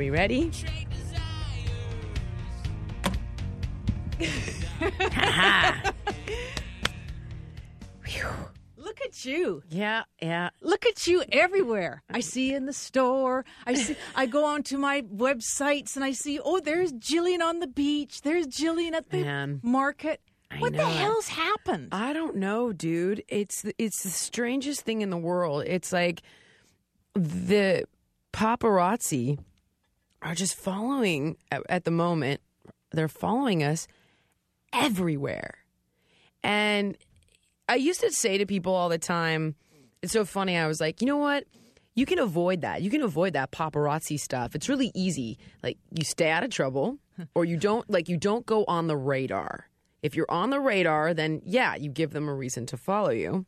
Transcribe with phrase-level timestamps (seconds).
[0.00, 0.50] We ready?
[8.76, 9.62] Look at you.
[9.68, 10.50] Yeah, yeah.
[10.62, 12.02] Look at you everywhere.
[12.10, 13.44] I see you in the store.
[13.66, 17.66] I see I go onto my websites and I see, oh, there's Jillian on the
[17.66, 18.22] beach.
[18.22, 19.60] There's Jillian at the Man.
[19.62, 20.20] market.
[20.50, 21.88] I what the hell's happened?
[21.92, 23.22] I don't know, dude.
[23.28, 25.64] It's the- it's the strangest thing in the world.
[25.66, 26.22] It's like
[27.14, 27.84] the
[28.32, 29.38] paparazzi
[30.22, 32.40] are just following at, at the moment.
[32.92, 33.86] They're following us
[34.72, 35.54] everywhere.
[36.42, 36.96] And
[37.68, 39.54] I used to say to people all the time,
[40.02, 40.56] it's so funny.
[40.56, 41.44] I was like, you know what?
[41.94, 42.82] You can avoid that.
[42.82, 44.54] You can avoid that paparazzi stuff.
[44.54, 45.38] It's really easy.
[45.62, 46.98] Like you stay out of trouble
[47.34, 49.68] or you don't like you don't go on the radar.
[50.02, 53.44] If you're on the radar, then yeah, you give them a reason to follow you.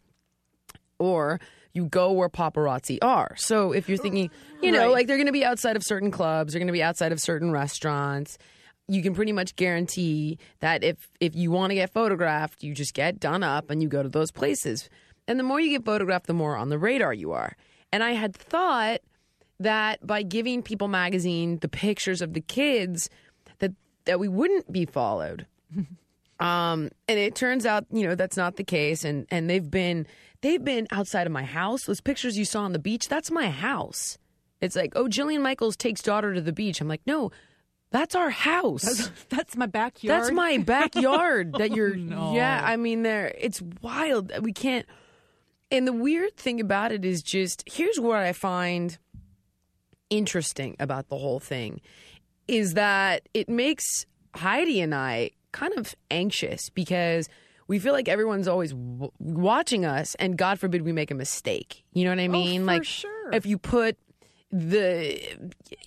[0.98, 1.40] Or
[1.74, 3.34] you go where paparazzi are.
[3.36, 4.90] So if you're thinking, you know, Right.
[4.92, 7.20] like they're going to be outside of certain clubs, they're going to be outside of
[7.20, 8.36] certain restaurants,
[8.88, 12.94] you can pretty much guarantee that if if you want to get photographed, you just
[12.94, 14.90] get done up and you go to those places.
[15.28, 17.56] And the more you get photographed, the more on the radar you are.
[17.92, 19.00] And I had thought
[19.60, 23.08] that by giving People magazine the pictures of the kids
[23.60, 23.72] that
[24.04, 25.46] that we wouldn't be followed.
[26.42, 29.04] Um, and it turns out, you know, that's not the case.
[29.04, 30.06] And and they've been
[30.40, 31.84] they've been outside of my house.
[31.84, 34.18] Those pictures you saw on the beach, that's my house.
[34.60, 36.80] It's like, oh, Jillian Michaels takes daughter to the beach.
[36.80, 37.30] I'm like, no,
[37.90, 39.10] that's our house.
[39.28, 40.22] That's my backyard.
[40.22, 42.34] That's my backyard that you're no.
[42.34, 44.32] Yeah, I mean there it's wild.
[44.42, 44.86] We can't
[45.70, 48.98] and the weird thing about it is just here's what I find
[50.10, 51.80] interesting about the whole thing
[52.48, 57.28] is that it makes Heidi and I kind of anxious because
[57.68, 61.84] we feel like everyone's always w- watching us and god forbid we make a mistake.
[61.92, 62.60] You know what I oh, mean?
[62.62, 63.32] for like sure.
[63.32, 63.96] if you put
[64.50, 65.20] the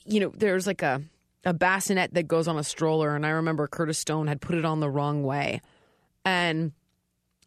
[0.05, 1.01] you know there's like a
[1.43, 4.65] a bassinet that goes on a stroller and I remember Curtis Stone had put it
[4.65, 5.61] on the wrong way
[6.23, 6.71] and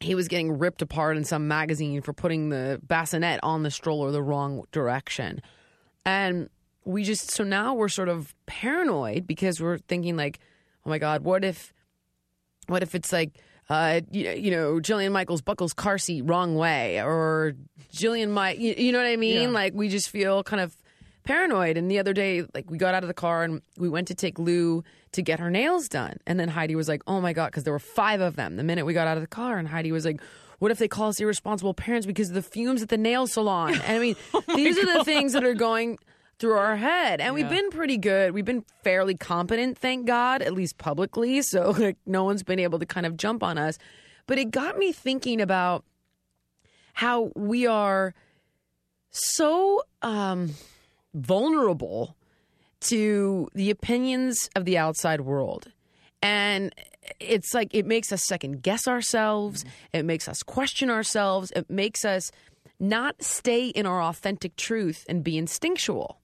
[0.00, 4.12] he was getting ripped apart in some magazine for putting the bassinet on the stroller
[4.12, 5.42] the wrong direction.
[6.06, 6.48] And
[6.84, 10.38] we just so now we're sort of paranoid because we're thinking like,
[10.86, 11.72] oh my god, what if
[12.68, 13.32] what if it's like
[13.68, 17.54] uh, you, you know, Jillian Michaels buckles car seat wrong way, or
[17.92, 19.42] Jillian Mike, you, you know what I mean?
[19.42, 19.48] Yeah.
[19.48, 20.74] Like we just feel kind of
[21.24, 21.76] paranoid.
[21.76, 24.14] And the other day, like we got out of the car and we went to
[24.14, 27.46] take Lou to get her nails done, and then Heidi was like, "Oh my god,"
[27.46, 29.68] because there were five of them the minute we got out of the car, and
[29.68, 30.20] Heidi was like.
[30.60, 33.74] What if they call us irresponsible parents because of the fumes at the nail salon?
[33.74, 34.16] And I mean,
[34.56, 36.00] these are the things that are going
[36.38, 37.20] through our head.
[37.20, 38.32] And we've been pretty good.
[38.32, 41.42] We've been fairly competent, thank God, at least publicly.
[41.48, 43.78] So like no one's been able to kind of jump on us.
[44.26, 45.84] But it got me thinking about
[46.92, 48.14] how we are
[49.10, 50.50] so um,
[51.14, 52.16] vulnerable
[52.80, 55.72] to the opinions of the outside world.
[56.22, 56.74] And
[57.20, 59.64] it's like it makes us second guess ourselves.
[59.92, 61.50] It makes us question ourselves.
[61.56, 62.30] It makes us
[62.78, 66.17] not stay in our authentic truth and be instinctual.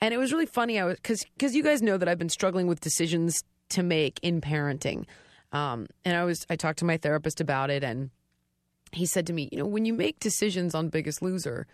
[0.00, 0.78] And it was really funny.
[0.78, 4.18] I was because because you guys know that I've been struggling with decisions to make
[4.22, 5.04] in parenting,
[5.52, 8.10] um, and I was I talked to my therapist about it, and
[8.92, 11.66] he said to me, you know, when you make decisions on Biggest Loser,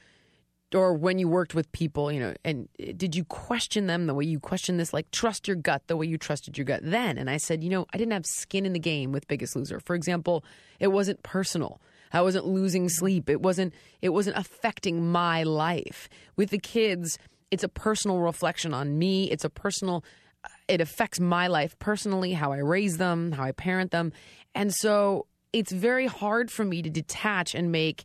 [0.74, 4.24] or when you worked with people, you know, and did you question them the way
[4.24, 7.18] you question this, like trust your gut the way you trusted your gut then?
[7.18, 9.78] And I said, you know, I didn't have skin in the game with Biggest Loser.
[9.80, 10.44] For example,
[10.80, 11.80] it wasn't personal.
[12.12, 13.28] I wasn't losing sleep.
[13.28, 13.74] It wasn't.
[14.00, 16.08] It wasn't affecting my life.
[16.36, 17.18] With the kids,
[17.50, 19.30] it's a personal reflection on me.
[19.30, 20.04] It's a personal.
[20.44, 24.12] Uh, it affects my life personally, how I raise them, how I parent them,
[24.54, 28.04] and so it's very hard for me to detach and make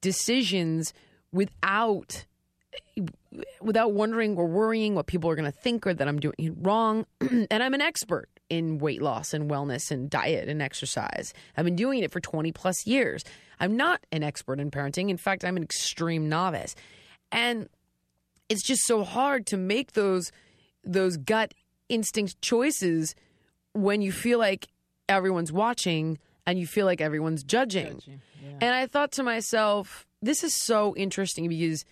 [0.00, 0.92] decisions
[1.32, 2.26] without
[3.60, 6.52] without wondering or worrying what people are going to think or that I'm doing it
[6.56, 7.06] wrong.
[7.20, 11.32] and I'm an expert in weight loss and wellness and diet and exercise.
[11.56, 13.24] I've been doing it for 20 plus years.
[13.60, 15.08] I'm not an expert in parenting.
[15.08, 16.74] In fact, I'm an extreme novice.
[17.30, 17.68] And
[18.50, 20.30] it's just so hard to make those
[20.84, 21.54] those gut
[21.88, 23.14] instinct choices
[23.72, 24.68] when you feel like
[25.08, 28.00] everyone's watching and you feel like everyone's judging.
[28.60, 31.84] And I thought to myself, this is so interesting because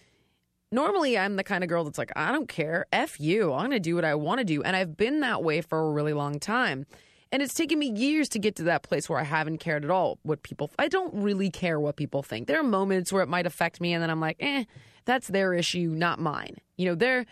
[0.73, 2.87] normally I'm the kind of girl that's like, I don't care.
[2.93, 3.53] F you.
[3.53, 4.63] I'm going to do what I want to do.
[4.63, 6.87] And I've been that way for a really long time.
[7.31, 9.91] And it's taken me years to get to that place where I haven't cared at
[9.91, 10.71] all what people.
[10.79, 12.49] I don't really care what people think.
[12.49, 14.65] There are moments where it might affect me, and then I'm like, eh,
[15.09, 16.59] that's their issue, not mine.
[16.77, 17.25] You know, their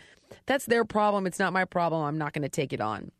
[0.47, 1.27] that's their problem.
[1.27, 2.03] It's not my problem.
[2.03, 3.11] I'm not going to take it on.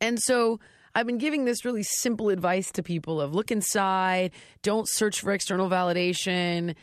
[0.00, 0.58] And so
[0.96, 4.32] I've been giving this really simple advice to people of look inside,
[4.62, 6.74] don't search for external validation.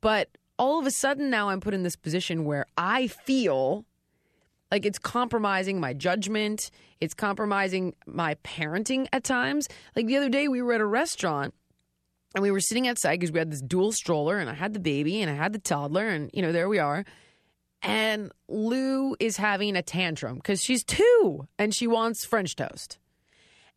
[0.00, 3.84] But all of a sudden now I'm put in this position where I feel
[4.70, 6.70] like it's compromising my judgment,
[7.00, 9.66] it's compromising my parenting at times.
[9.96, 11.54] Like the other day we were at a restaurant
[12.34, 14.80] and we were sitting outside because we had this dual stroller and I had the
[14.80, 17.04] baby and I had the toddler and you know there we are.
[17.82, 22.98] And Lou is having a tantrum because she's two and she wants French toast.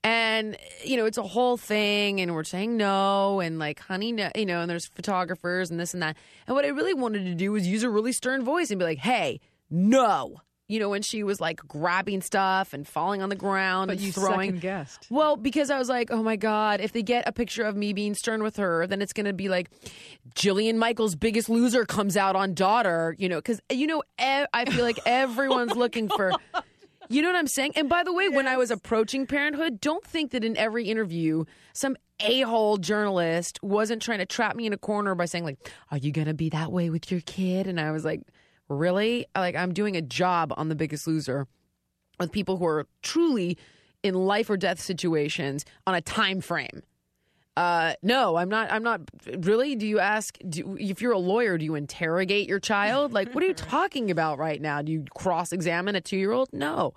[0.04, 4.32] And, you know, it's a whole thing, and we're saying no, and like, honey, no,
[4.34, 6.16] you know, and there's photographers and this and that.
[6.48, 8.86] And what I really wanted to do was use a really stern voice and be
[8.86, 10.38] like, hey, no.
[10.70, 14.06] You know, when she was like grabbing stuff and falling on the ground But and
[14.06, 14.50] you throwing.
[14.52, 15.08] second guessed.
[15.10, 17.92] Well, because I was like, oh my God, if they get a picture of me
[17.92, 19.70] being stern with her, then it's going to be like
[20.36, 24.86] Jillian Michaels' biggest loser comes out on daughter, you know, because, you know, I feel
[24.86, 26.32] like everyone's looking for.
[26.54, 26.62] Oh
[27.12, 27.74] you know what I'm saying?
[27.76, 31.46] And by the way, when I was approaching parenthood, don't think that in every interview,
[31.74, 35.58] some a hole journalist wasn't trying to trap me in a corner by saying, like,
[35.90, 37.66] are you going to be that way with your kid?
[37.66, 38.22] And I was like,
[38.70, 39.26] really?
[39.36, 41.48] Like, I'm doing a job on The Biggest Loser
[42.20, 43.58] with people who are truly
[44.04, 46.84] in life or death situations on a time frame.
[47.58, 48.72] Uh, no, I'm not.
[48.72, 49.02] I'm not.
[49.40, 49.76] Really?
[49.76, 50.38] Do you ask?
[50.48, 53.12] Do, if you're a lawyer, do you interrogate your child?
[53.20, 54.82] Like, what are you talking about right now?
[54.82, 56.48] Do you cross examine a two year old?
[56.54, 56.94] No.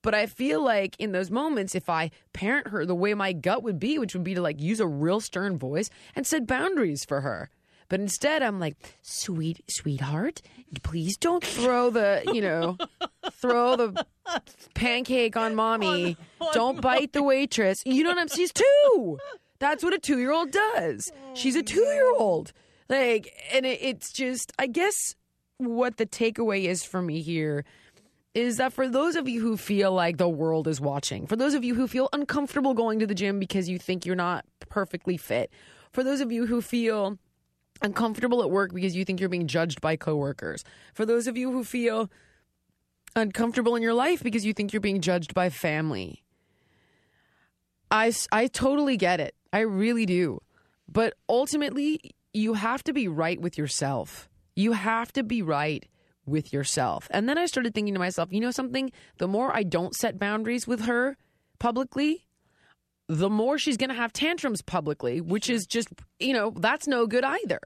[0.00, 3.62] But I feel like in those moments, if I parent her the way my gut
[3.62, 7.04] would be, which would be to like use a real stern voice and set boundaries
[7.04, 7.50] for her.
[7.88, 10.42] But instead, I'm like, sweet, sweetheart,
[10.82, 12.76] please don't throw the, you know,
[13.32, 14.06] throw the
[14.74, 16.16] pancake on mommy.
[16.52, 17.82] don't bite the waitress.
[17.86, 18.48] You know what I'm saying?
[18.48, 19.18] She's two.
[19.58, 21.10] That's what a two year old does.
[21.34, 22.52] She's a two year old.
[22.88, 25.14] Like, and it, it's just, I guess
[25.56, 27.64] what the takeaway is for me here
[28.34, 31.54] is that for those of you who feel like the world is watching, for those
[31.54, 35.16] of you who feel uncomfortable going to the gym because you think you're not perfectly
[35.16, 35.50] fit,
[35.92, 37.18] for those of you who feel
[37.82, 41.52] uncomfortable at work because you think you're being judged by coworkers, for those of you
[41.52, 42.10] who feel
[43.16, 46.22] uncomfortable in your life because you think you're being judged by family.
[47.90, 49.34] I, I totally get it.
[49.52, 50.40] I really do.
[50.90, 54.28] But ultimately, you have to be right with yourself.
[54.54, 55.86] You have to be right
[56.26, 57.08] with yourself.
[57.10, 58.92] And then I started thinking to myself, you know something?
[59.18, 61.16] The more I don't set boundaries with her
[61.58, 62.26] publicly,
[63.08, 65.88] the more she's going to have tantrums publicly, which is just,
[66.18, 67.60] you know, that's no good either.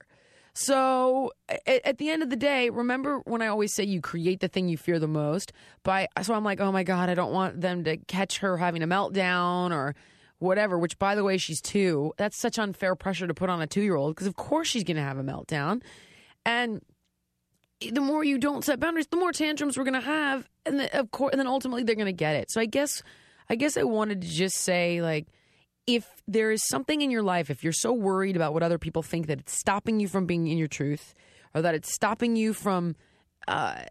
[0.54, 4.40] So at, at the end of the day, remember when I always say you create
[4.40, 5.52] the thing you fear the most?
[5.82, 8.82] By so I'm like, oh my god, I don't want them to catch her having
[8.82, 9.94] a meltdown or
[10.38, 10.78] whatever.
[10.78, 12.12] Which, by the way, she's two.
[12.18, 14.84] That's such unfair pressure to put on a two year old because of course she's
[14.84, 15.82] going to have a meltdown,
[16.44, 16.82] and
[17.90, 20.98] the more you don't set boundaries, the more tantrums we're going to have, and the,
[20.98, 22.50] of course, and then ultimately they're going to get it.
[22.50, 23.02] So I guess,
[23.50, 25.26] I guess I wanted to just say like
[25.86, 29.02] if there is something in your life, if you're so worried about what other people
[29.02, 31.14] think that it's stopping you from being in your truth,
[31.54, 32.94] or that it's stopping you from
[33.48, 33.82] uh,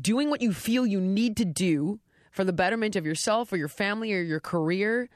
[0.00, 1.98] doing what you feel you need to do
[2.30, 5.08] for the betterment of yourself or your family or your career,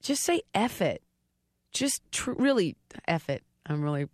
[0.00, 1.02] just say F it.
[1.72, 2.76] Just tr- really
[3.06, 3.42] F it.
[3.66, 4.08] I'm really,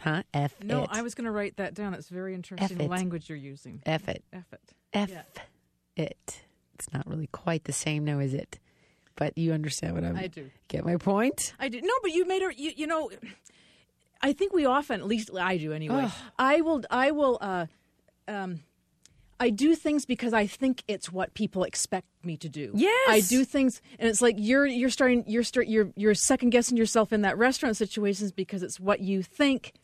[0.00, 0.22] Huh?
[0.34, 0.66] F it.
[0.66, 0.90] No, it.
[0.92, 1.94] I was going to write that down.
[1.94, 3.82] It's very interesting language you're using.
[3.86, 4.24] F it.
[4.32, 4.60] F it.
[4.92, 5.22] F Yeah.
[5.96, 6.40] it.
[6.78, 8.58] It's not really quite the same now, is it?
[9.16, 10.16] But you understand what I'm.
[10.16, 10.50] I do.
[10.68, 11.52] Get my point?
[11.58, 11.80] I do.
[11.80, 12.52] No, but you made her.
[12.52, 13.10] You, you know,
[14.22, 16.08] I think we often, at least I do anyway.
[16.38, 16.82] I will.
[16.90, 17.38] I will.
[17.40, 17.66] Uh,
[18.28, 18.60] um,
[19.40, 22.72] I do things because I think it's what people expect me to do.
[22.74, 23.08] Yes.
[23.08, 26.76] I do things, and it's like you're you're starting you're start you're you're second guessing
[26.76, 29.74] yourself in that restaurant situations because it's what you think,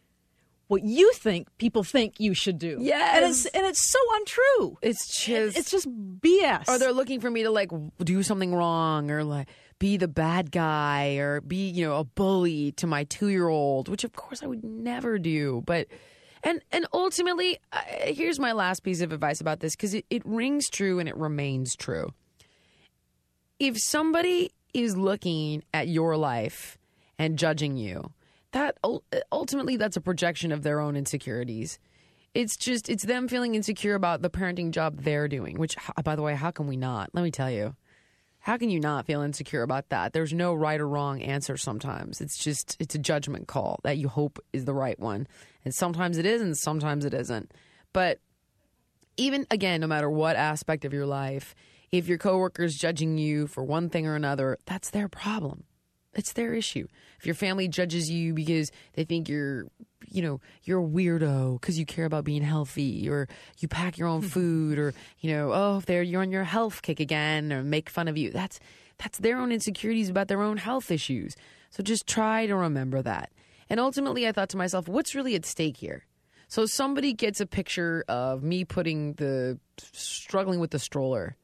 [0.69, 2.79] what you think people think you should do.
[2.81, 3.17] Yes.
[3.17, 4.79] and it's and it's so untrue.
[4.83, 5.57] It's just.
[5.57, 6.69] It's just BS.
[6.69, 10.51] or they're looking for me to like do something wrong or like be the bad
[10.51, 14.43] guy or be you know a bully to my two year old which of course
[14.43, 15.89] i would never do but
[16.43, 20.23] and and ultimately uh, here's my last piece of advice about this because it, it
[20.25, 22.13] rings true and it remains true
[23.59, 26.79] if somebody is looking at your life
[27.19, 28.13] and judging you
[28.55, 28.79] that
[29.33, 31.79] ultimately that's a projection of their own insecurities.
[32.35, 36.23] It's just it's them feeling insecure about the parenting job they're doing which by the
[36.23, 37.11] way how can we not?
[37.13, 37.77] Let me tell you.
[38.39, 40.13] How can you not feel insecure about that?
[40.13, 42.21] There's no right or wrong answer sometimes.
[42.21, 45.27] It's just it's a judgment call that you hope is the right one.
[45.65, 47.53] And sometimes it is and sometimes it isn't.
[47.93, 48.21] But
[49.17, 51.55] even again no matter what aspect of your life
[51.91, 55.65] if your coworker's judging you for one thing or another that's their problem
[56.17, 56.87] it's their issue.
[57.19, 59.67] If your family judges you because they think you're,
[60.09, 63.29] you know, you're a weirdo because you care about being healthy, or
[63.59, 64.29] you pack your own hmm.
[64.29, 67.89] food, or you know, oh, if they're you're on your health kick again, or make
[67.91, 68.31] fun of you.
[68.31, 68.61] That's
[68.99, 71.37] that's their own insecurities about their own health issues.
[71.71, 73.33] So just try to remember that.
[73.69, 76.05] And ultimately, I thought to myself, what's really at stake here?
[76.49, 81.37] So somebody gets a picture of me putting the struggling with the stroller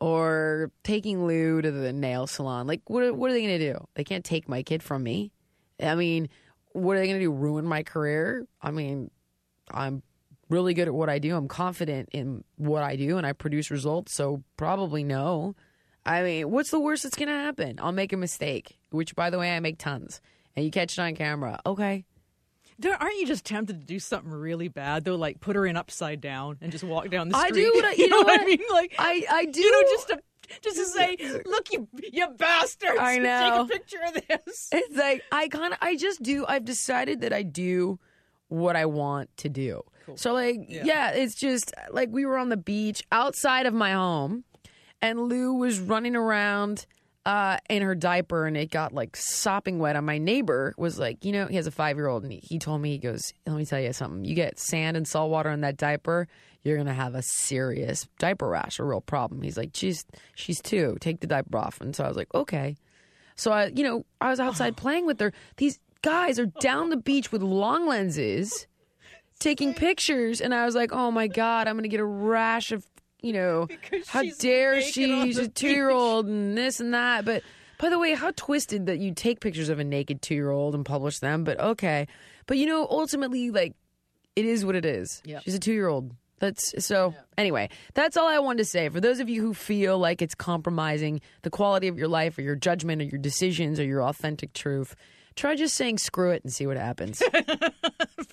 [0.00, 2.66] or taking Lou to the nail salon.
[2.66, 3.86] Like, what what are they going to do?
[3.94, 5.32] They can't take my kid from me.
[5.82, 6.28] I mean,
[6.72, 7.32] what are they going to do?
[7.32, 8.46] Ruin my career?
[8.60, 9.10] I mean,
[9.70, 10.02] I'm
[10.48, 11.36] really good at what I do.
[11.36, 14.14] I'm confident in what I do, and I produce results.
[14.14, 15.54] So probably no.
[16.04, 17.80] I mean, what's the worst that's going to happen?
[17.80, 20.20] I'll make a mistake, which, by the way, I make tons,
[20.54, 21.60] and you catch it on camera.
[21.66, 22.04] Okay.
[22.78, 25.76] There, aren't you just tempted to do something really bad though, like put her in
[25.76, 27.52] upside down and just walk down the street.
[27.52, 28.60] I do what I- you know what I mean?
[28.70, 29.60] Like I I do.
[29.60, 30.22] you know, just to
[30.60, 32.98] just to say, look, you you bastards!
[33.00, 33.66] I know.
[33.68, 34.68] Take a picture of this.
[34.72, 36.44] It's like I kind of I just do.
[36.46, 37.98] I've decided that I do
[38.48, 39.82] what I want to do.
[40.14, 41.10] So like yeah.
[41.10, 44.44] it's just like we were on the beach outside of my home,
[45.02, 46.86] and Lou was running around
[47.26, 49.96] uh, in her diaper, and it got like sopping wet.
[49.96, 52.38] And my neighbor was like, you know, he has a five year old, and he,
[52.38, 54.24] he told me he goes, let me tell you something.
[54.24, 56.28] You get sand and salt water in that diaper.
[56.62, 59.42] You're gonna have a serious diaper rash, a real problem.
[59.42, 60.04] He's like, she's
[60.36, 60.96] she's two.
[61.00, 61.80] Take the diaper off.
[61.80, 62.76] And so I was like, okay.
[63.34, 65.32] So I, you know, I was outside playing with her.
[65.56, 68.68] These guys are down the beach with long lenses,
[69.40, 72.86] taking pictures, and I was like, "Oh my god, I'm gonna get a rash of,
[73.20, 75.24] you know, Because how dare she?
[75.24, 77.42] She's a two year old and this and that." But
[77.78, 80.74] by the way, how twisted that you take pictures of a naked two year old
[80.74, 81.44] and publish them.
[81.44, 82.06] But okay,
[82.46, 83.74] but you know, ultimately, like,
[84.34, 85.22] it is what it is.
[85.24, 85.42] Yep.
[85.42, 86.12] She's a two year old.
[86.38, 87.14] That's so.
[87.38, 88.88] Anyway, that's all I wanted to say.
[88.90, 92.42] For those of you who feel like it's compromising the quality of your life, or
[92.42, 94.94] your judgment, or your decisions, or your authentic truth,
[95.36, 97.22] try just saying "screw it" and see what happens.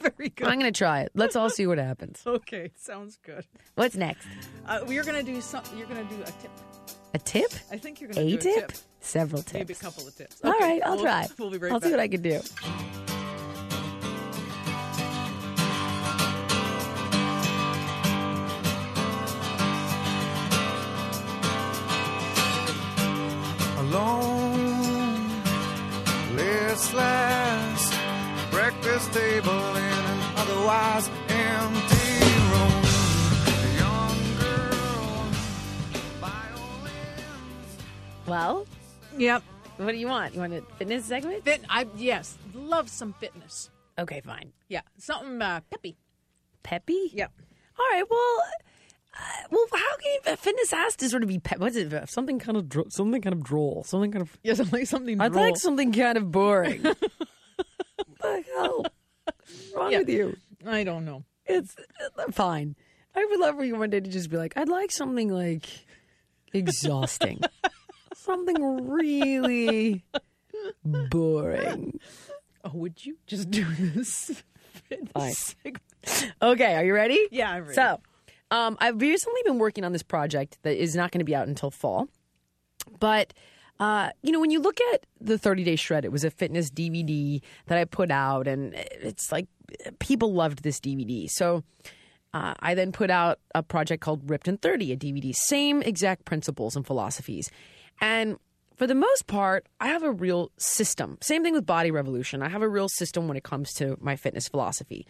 [0.01, 0.47] Very good.
[0.47, 1.11] I'm going to try it.
[1.13, 2.21] Let's all see what happens.
[2.33, 3.45] Okay, sounds good.
[3.75, 4.25] What's next?
[4.67, 5.77] Uh, we're gonna do something.
[5.77, 6.51] You're gonna do a tip.
[7.13, 7.51] A tip?
[7.71, 8.57] I think you're gonna do tip?
[8.65, 8.77] a tip.
[8.99, 9.53] Several tips.
[9.53, 10.41] Maybe a couple of tips.
[10.43, 11.27] All Okay, right, I'll we'll- try.
[11.39, 11.87] We'll be right I'll back.
[11.87, 12.41] see what I can do.
[29.13, 32.83] Breakfast table in an otherwise empty room.
[33.47, 35.25] A young girl,
[36.19, 37.77] violins.
[38.27, 38.65] Well,
[39.17, 39.43] Yep.
[39.77, 40.33] what do you want?
[40.33, 41.43] You want a fitness segment?
[41.45, 41.61] Fit.
[41.69, 43.69] I yes, love some fitness.
[43.99, 44.51] Okay, fine.
[44.69, 45.95] Yeah, something uh, peppy.
[46.63, 47.11] Peppy?
[47.13, 47.31] Yep.
[47.79, 48.03] All right.
[48.09, 48.37] Well,
[49.15, 51.93] uh, well, how can you, fitness has to sort of be pe- what's it?
[51.93, 53.83] uh, Something kind of dro- something kind of droll.
[53.85, 54.35] Something kind of.
[54.43, 55.19] Yes, like something.
[55.21, 55.45] I'd droll.
[55.45, 56.81] like something kind of boring.
[56.83, 56.97] what
[58.21, 58.85] the hell?
[59.75, 59.99] Wrong Yeah.
[59.99, 60.37] with you?
[60.65, 61.23] I don't know.
[61.45, 61.75] It's
[62.17, 62.75] uh, fine.
[63.15, 65.67] I would love for you one day to just be like, I'd like something like
[66.53, 67.41] exhausting,
[68.15, 70.03] something really
[70.83, 71.99] boring.
[72.63, 74.41] Oh, would you just do this?
[75.13, 75.33] Fine.
[76.41, 77.19] Okay, are you ready?
[77.31, 77.75] Yeah, I'm ready.
[77.75, 77.99] So,
[78.51, 81.47] um, I've recently been working on this project that is not going to be out
[81.47, 82.07] until fall.
[82.99, 83.33] But,
[83.79, 86.69] uh, you know, when you look at the 30 Day Shred, it was a fitness
[86.69, 89.47] DVD that I put out, and it's like
[89.99, 91.29] people loved this DVD.
[91.29, 91.63] So
[92.33, 96.25] uh, I then put out a project called Ripped in 30, a DVD, same exact
[96.25, 97.49] principles and philosophies.
[97.99, 98.37] And
[98.75, 101.17] for the most part, I have a real system.
[101.21, 102.41] Same thing with Body Revolution.
[102.41, 105.05] I have a real system when it comes to my fitness philosophy.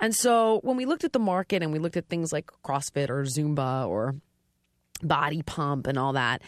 [0.00, 3.10] And so when we looked at the market and we looked at things like CrossFit
[3.10, 4.14] or Zumba or
[5.02, 6.42] body pump and all that,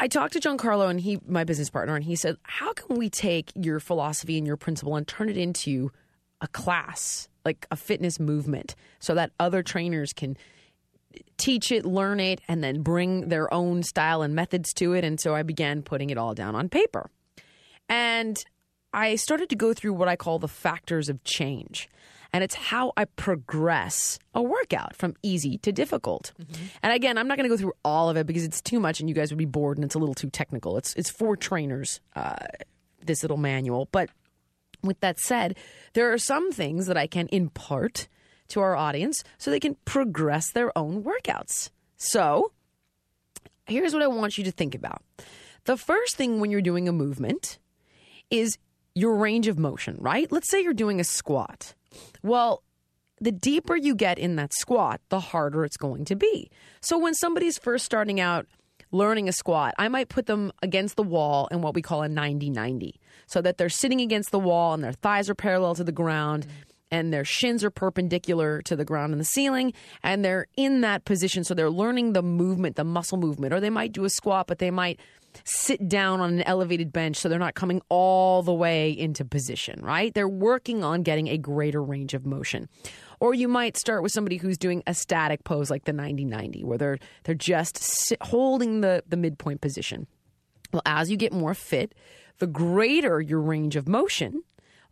[0.00, 3.10] I talked to Giancarlo and he, my business partner, and he said, "How can we
[3.10, 5.90] take your philosophy and your principle and turn it into
[6.40, 10.36] a class, like a fitness movement, so that other trainers can
[11.36, 15.18] teach it, learn it, and then bring their own style and methods to it?" And
[15.18, 17.10] so I began putting it all down on paper,
[17.88, 18.36] and
[18.92, 21.88] I started to go through what I call the factors of change.
[22.32, 26.32] And it's how I progress a workout from easy to difficult.
[26.82, 29.00] And again, I'm not going to go through all of it because it's too much
[29.00, 30.76] and you guys would be bored and it's a little too technical.
[30.76, 32.36] It's it's for trainers, uh,
[33.02, 33.88] this little manual.
[33.92, 34.10] But
[34.82, 35.56] with that said,
[35.94, 38.08] there are some things that I can impart
[38.48, 41.70] to our audience so they can progress their own workouts.
[41.96, 42.52] So,
[43.66, 45.02] here's what I want you to think about.
[45.64, 47.58] The first thing when you're doing a movement
[48.30, 48.58] is
[48.94, 50.30] your range of motion, right?
[50.30, 51.74] Let's say you're doing a squat.
[52.22, 52.62] Well,
[53.20, 56.50] the deeper you get in that squat, the harder it's going to be.
[56.80, 58.46] So when somebody's first starting out
[58.92, 62.08] learning a squat, I might put them against the wall in what we call a
[62.08, 65.84] 90 90, so that they're sitting against the wall and their thighs are parallel to
[65.84, 66.46] the ground
[66.90, 71.04] and their shins are perpendicular to the ground and the ceiling and they're in that
[71.04, 74.46] position so they're learning the movement the muscle movement or they might do a squat
[74.46, 74.98] but they might
[75.44, 79.80] sit down on an elevated bench so they're not coming all the way into position
[79.82, 82.68] right they're working on getting a greater range of motion
[83.20, 86.78] or you might start with somebody who's doing a static pose like the 90-90 where
[86.78, 90.06] they're they're just sit, holding the the midpoint position
[90.72, 91.94] well as you get more fit
[92.38, 94.42] the greater your range of motion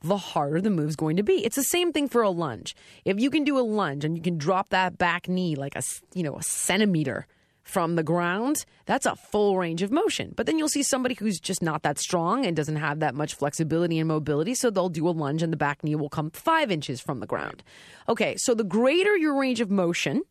[0.02, 1.45] the harder the move's going to be.
[1.45, 2.76] It's the same thing for a lunge.
[3.05, 5.83] If you can do a lunge and you can drop that back knee like a,
[6.14, 7.27] you know, a centimeter
[7.66, 10.33] from the ground, that's a full range of motion.
[10.37, 13.35] But then you'll see somebody who's just not that strong and doesn't have that much
[13.35, 16.70] flexibility and mobility, so they'll do a lunge and the back knee will come 5
[16.70, 17.64] inches from the ground.
[18.09, 20.22] Okay, so the greater your range of motion,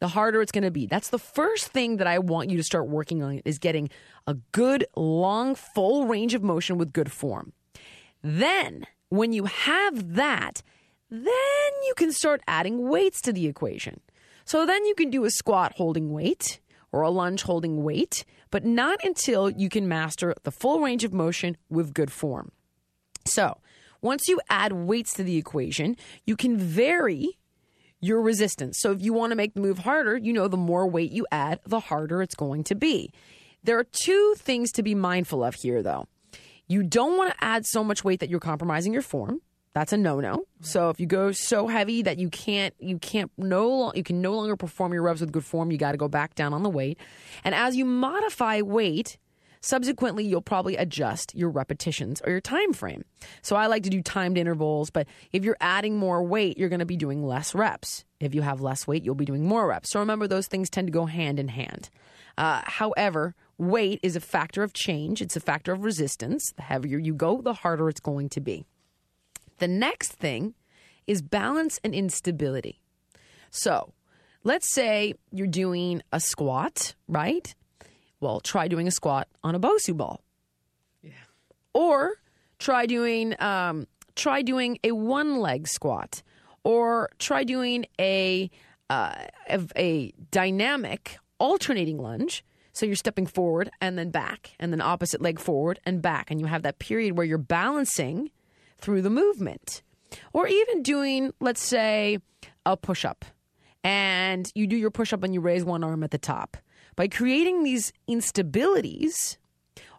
[0.00, 0.86] the harder it's going to be.
[0.86, 3.90] That's the first thing that I want you to start working on is getting
[4.26, 7.52] a good long full range of motion with good form.
[8.22, 10.62] Then, when you have that,
[11.10, 14.00] then you can start adding weights to the equation.
[14.46, 16.60] So then you can do a squat holding weight
[16.92, 21.12] or a lunge holding weight, but not until you can master the full range of
[21.12, 22.52] motion with good form.
[23.24, 23.58] So,
[24.00, 27.38] once you add weights to the equation, you can vary
[28.00, 28.78] your resistance.
[28.78, 31.26] So, if you want to make the move harder, you know the more weight you
[31.30, 33.12] add, the harder it's going to be.
[33.62, 36.06] There are two things to be mindful of here, though.
[36.68, 39.40] You don't want to add so much weight that you're compromising your form.
[39.74, 40.44] That's a no-no.
[40.60, 44.34] So if you go so heavy that you can't you can't no you can no
[44.34, 46.70] longer perform your reps with good form, you got to go back down on the
[46.70, 46.98] weight.
[47.44, 49.18] And as you modify weight,
[49.60, 53.04] subsequently you'll probably adjust your repetitions or your time frame.
[53.42, 56.78] So I like to do timed intervals, but if you're adding more weight, you're going
[56.80, 58.04] to be doing less reps.
[58.20, 59.90] If you have less weight, you'll be doing more reps.
[59.90, 61.90] So remember those things tend to go hand in hand.
[62.36, 65.20] Uh, however, weight is a factor of change.
[65.20, 66.52] It's a factor of resistance.
[66.56, 68.64] The heavier you go, the harder it's going to be.
[69.58, 70.54] The next thing
[71.06, 72.80] is balance and instability.
[73.50, 73.92] So
[74.44, 77.54] let's say you're doing a squat, right?
[78.20, 80.22] Well, try doing a squat on a Bosu ball.
[81.02, 81.12] Yeah.
[81.74, 82.14] Or
[82.58, 86.22] try doing um, try doing a one leg squat,
[86.64, 88.50] or try doing a
[88.90, 89.14] uh,
[89.48, 92.44] a, a dynamic alternating lunge.
[92.72, 96.40] So you're stepping forward and then back, and then opposite leg forward and back, and
[96.40, 98.30] you have that period where you're balancing
[98.80, 99.82] through the movement.
[100.32, 102.18] Or even doing, let's say,
[102.64, 103.24] a push up,
[103.84, 106.56] and you do your push up and you raise one arm at the top.
[106.96, 109.36] By creating these instabilities,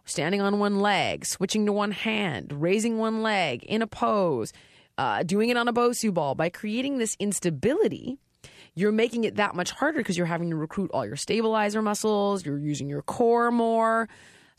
[0.04, 4.52] standing on one leg, switching to one hand, raising one leg in a pose,
[4.98, 8.18] uh, doing it on a Bosu ball, by creating this instability,
[8.74, 12.44] you're making it that much harder because you're having to recruit all your stabilizer muscles,
[12.44, 14.08] you're using your core more.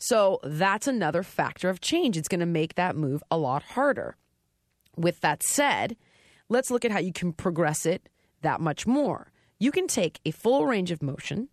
[0.04, 2.16] So that's another factor of change.
[2.16, 4.16] It's going to make that move a lot harder.
[4.96, 5.96] With that said,
[6.48, 8.08] let's look at how you can progress it
[8.40, 9.30] that much more.
[9.60, 11.50] You can take a full range of motion,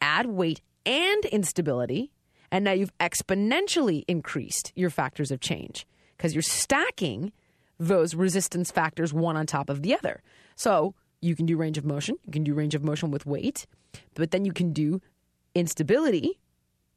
[0.00, 2.10] add weight and instability,
[2.50, 7.30] and now you've exponentially increased your factors of change because you're stacking
[7.78, 10.22] those resistance factors one on top of the other.
[10.56, 13.66] So you can do range of motion, you can do range of motion with weight,
[14.14, 15.02] but then you can do
[15.54, 16.38] instability,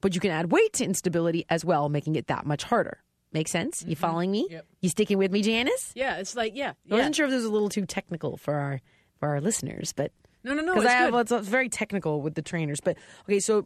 [0.05, 2.99] but you can add weight to instability as well, making it that much harder.
[3.33, 3.83] Make sense?
[3.87, 4.45] You following me?
[4.51, 4.65] Yep.
[4.81, 5.91] You sticking with me, Janice?
[5.95, 6.73] Yeah, it's like yeah.
[6.91, 8.81] I wasn't sure if this was a little too technical for our
[9.19, 10.11] for our listeners, but
[10.43, 10.75] No, no, no.
[10.75, 11.21] because I have good.
[11.21, 12.79] it's, it's very technical with the trainers.
[12.81, 13.65] But okay, so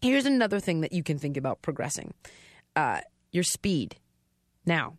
[0.00, 2.14] here's another thing that you can think about progressing:
[2.76, 3.00] uh,
[3.32, 3.96] your speed.
[4.64, 4.96] Now,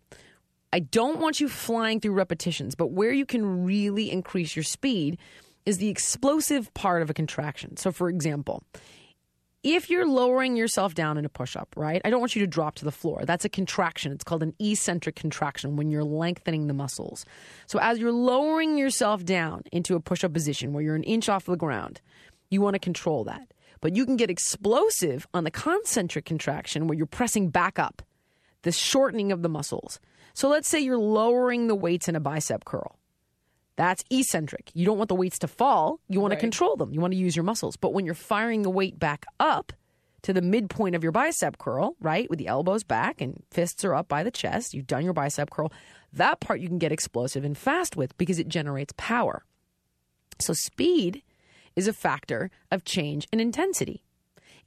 [0.73, 5.17] I don't want you flying through repetitions, but where you can really increase your speed
[5.65, 7.77] is the explosive part of a contraction.
[7.77, 8.61] So, for example,
[9.63, 12.01] if you're lowering yourself down in a push up, right?
[12.05, 13.23] I don't want you to drop to the floor.
[13.25, 14.11] That's a contraction.
[14.11, 17.25] It's called an eccentric contraction when you're lengthening the muscles.
[17.67, 21.27] So as you're lowering yourself down into a push up position where you're an inch
[21.27, 21.99] off the ground,
[22.49, 23.53] you want to control that.
[23.81, 28.01] But you can get explosive on the concentric contraction where you're pressing back up,
[28.63, 29.99] the shortening of the muscles.
[30.33, 32.98] So let's say you're lowering the weights in a bicep curl.
[33.79, 34.71] That's eccentric.
[34.73, 36.01] You don't want the weights to fall.
[36.09, 36.91] You want to control them.
[36.91, 37.77] You want to use your muscles.
[37.77, 39.71] But when you're firing the weight back up
[40.23, 43.95] to the midpoint of your bicep curl, right, with the elbows back and fists are
[43.95, 45.71] up by the chest, you've done your bicep curl,
[46.11, 49.45] that part you can get explosive and fast with because it generates power.
[50.39, 51.23] So speed
[51.77, 54.03] is a factor of change in intensity.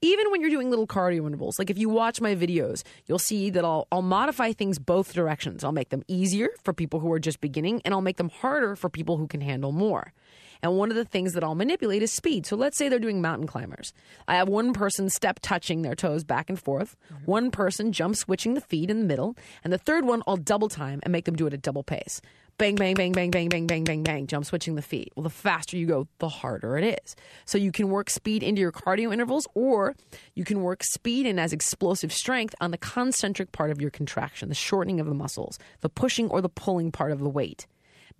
[0.05, 3.51] Even when you're doing little cardio intervals, like if you watch my videos, you'll see
[3.51, 5.62] that I'll, I'll modify things both directions.
[5.62, 8.75] I'll make them easier for people who are just beginning, and I'll make them harder
[8.75, 10.12] for people who can handle more.
[10.61, 12.47] And one of the things that I'll manipulate is speed.
[12.47, 13.93] So let's say they're doing mountain climbers.
[14.27, 17.25] I have one person step touching their toes back and forth, mm-hmm.
[17.25, 20.69] one person jump switching the feet in the middle, and the third one I'll double
[20.69, 22.21] time and make them do it at double pace.
[22.59, 25.12] Bang, bang, bang, bang, bang, bang, bang, bang, bang, jump switching the feet.
[25.17, 27.17] Well, the faster you go, the harder it is.
[27.45, 29.97] So you can work speed into your cardio intervals, or
[30.35, 34.49] you can work speed in as explosive strength on the concentric part of your contraction,
[34.49, 37.67] the shortening of the muscles, the pushing or the pulling part of the weight.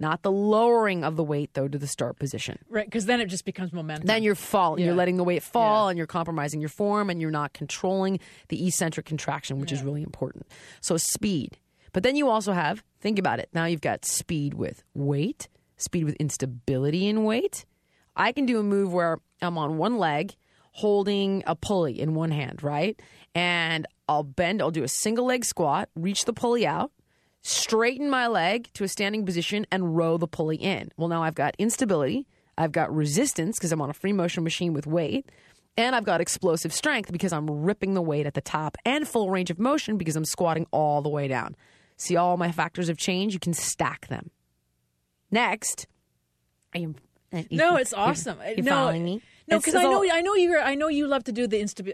[0.01, 2.59] Not the lowering of the weight, though, to the start position.
[2.69, 4.07] right because then it just becomes momentum.
[4.07, 4.83] Then you're falling.
[4.85, 5.91] You're letting the weight fall Yeah.
[5.91, 8.19] and you're compromising your form and you're not controlling
[8.49, 10.47] the eccentric contraction, which is really important.
[10.81, 11.59] So, speed.
[11.93, 13.49] But then you also have, think about it.
[13.53, 17.65] Now you've got speed with weight, speed with instability in weight.
[18.17, 20.35] I can do a move where I'm on one leg
[20.73, 22.99] holding a pulley in one hand, right?
[23.35, 26.93] And I'll bend, I'll do a single leg squat, reach the pulley out,
[27.43, 30.91] straighten my leg to a standing position and row the pulley in.
[30.97, 32.27] Well, now I've got instability,
[32.57, 35.31] I've got resistance because I'm on a free motion machine with weight,
[35.77, 39.31] and I've got explosive strength because I'm ripping the weight at the top and full
[39.31, 41.57] range of motion because I'm squatting all the way down.
[42.03, 43.33] See all my factors of change?
[43.33, 44.31] You can stack them.
[45.31, 45.87] Next,
[46.75, 46.95] are you,
[47.33, 48.39] uh, you- no, it's you- awesome.
[48.57, 49.23] You no, following me?
[49.47, 51.59] No, because I know all- I know you I know you love to do the
[51.63, 51.93] insta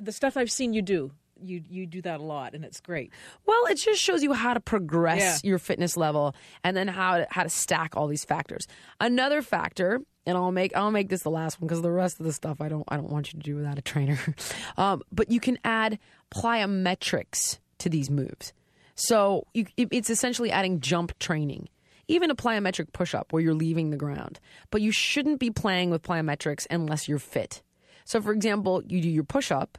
[0.00, 1.12] the stuff I've seen you do.
[1.44, 3.12] You you do that a lot, and it's great.
[3.46, 5.50] Well, it just shows you how to progress Yeah.
[5.50, 6.34] your fitness level
[6.64, 8.66] and then how to, how to stack all these factors.
[9.00, 12.26] Another factor, and I'll make I'll make this the last one because the rest of
[12.26, 14.18] the stuff I don't I don't want you to do without a trainer.
[14.78, 15.98] Um, but you can add
[16.34, 18.52] plyometrics to these moves.
[18.94, 21.68] So you, it- it's essentially adding jump training.
[22.08, 24.40] Even a plyometric push up where you're leaving the ground.
[24.70, 27.62] But you shouldn't be playing with plyometrics unless you're fit.
[28.04, 29.78] So, for example, you do your push up,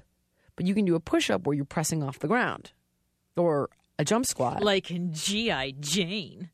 [0.56, 2.72] but you can do a push up where you're pressing off the ground
[3.36, 4.64] or a jump squat.
[4.64, 6.50] Like in GI Jane.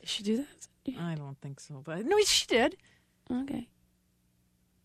[0.00, 0.96] Did she do that?
[1.00, 2.76] I don't think so, but no, she did.
[3.30, 3.68] Okay.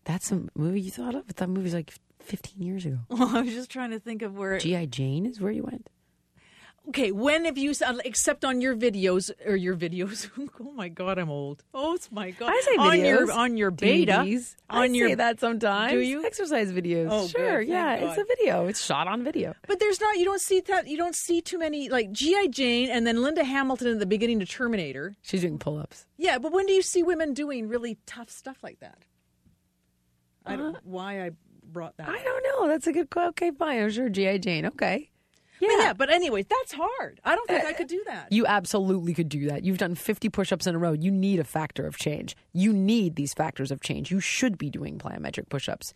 [0.04, 1.26] That's a movie you thought of?
[1.34, 2.98] That movie's like 15 years ago.
[3.10, 4.58] Well, I was just trying to think of where.
[4.58, 4.86] G.I.
[4.86, 5.90] Jane is where you went?
[6.88, 10.30] Okay, when have you uh, except on your videos or your videos?
[10.60, 11.64] oh my god, I'm old.
[11.74, 12.50] Oh, it's my god.
[12.50, 12.78] I say videos.
[12.78, 14.12] on your on your beta.
[14.12, 14.54] DVDs.
[14.70, 15.92] I On your say that sometimes.
[15.92, 16.24] Do you?
[16.24, 17.08] Exercise videos.
[17.10, 17.64] Oh, sure.
[17.64, 17.70] good.
[17.70, 18.66] Yeah, Thank it's a video.
[18.66, 19.54] It's shot on video.
[19.66, 20.16] But there's not.
[20.16, 20.86] You don't see that.
[20.86, 24.38] You don't see too many like GI Jane and then Linda Hamilton at the beginning
[24.40, 25.16] to Terminator.
[25.22, 26.06] She's doing pull ups.
[26.16, 28.98] Yeah, but when do you see women doing really tough stuff like that?
[30.44, 31.30] I don't why I
[31.64, 32.08] brought that.
[32.08, 32.24] I up.
[32.24, 32.68] don't know.
[32.68, 33.30] That's a good quote.
[33.30, 33.82] Okay, fine.
[33.82, 34.38] I'm sure G.I.
[34.38, 34.66] Jane.
[34.66, 35.10] Okay.
[35.60, 37.20] But yeah, but anyways, that's hard.
[37.24, 38.30] I don't think I could do that.
[38.30, 39.64] You absolutely could do that.
[39.64, 40.92] You've done 50 push ups in a row.
[40.92, 42.36] You need a factor of change.
[42.52, 44.10] You need these factors of change.
[44.10, 45.94] You should be doing plyometric push ups.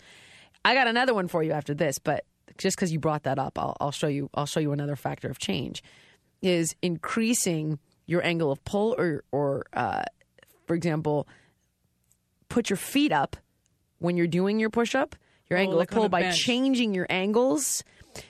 [0.64, 2.24] I got another one for you after this, but
[2.58, 4.30] just because you brought that up, I'll, I'll show you.
[4.34, 5.82] I'll show you another factor of change
[6.42, 10.02] is increasing your angle of pull, or, or uh,
[10.66, 11.28] for example,
[12.48, 13.36] put your feet up
[13.98, 15.16] when you're doing your push up.
[15.48, 16.40] Your angle of pull by bench.
[16.40, 17.82] changing your angles.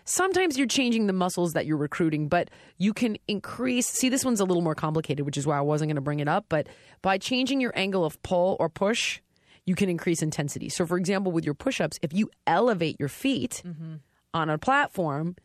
[0.04, 3.86] Sometimes you're changing the muscles that you're recruiting, but you can increase.
[3.86, 6.20] See, this one's a little more complicated, which is why I wasn't going to bring
[6.20, 6.46] it up.
[6.48, 6.66] But
[7.02, 9.20] by changing your angle of pull or push,
[9.66, 10.68] you can increase intensity.
[10.68, 13.94] So, for example, with your push ups, if you elevate your feet Mm-hmm.
[14.34, 15.36] on a platform,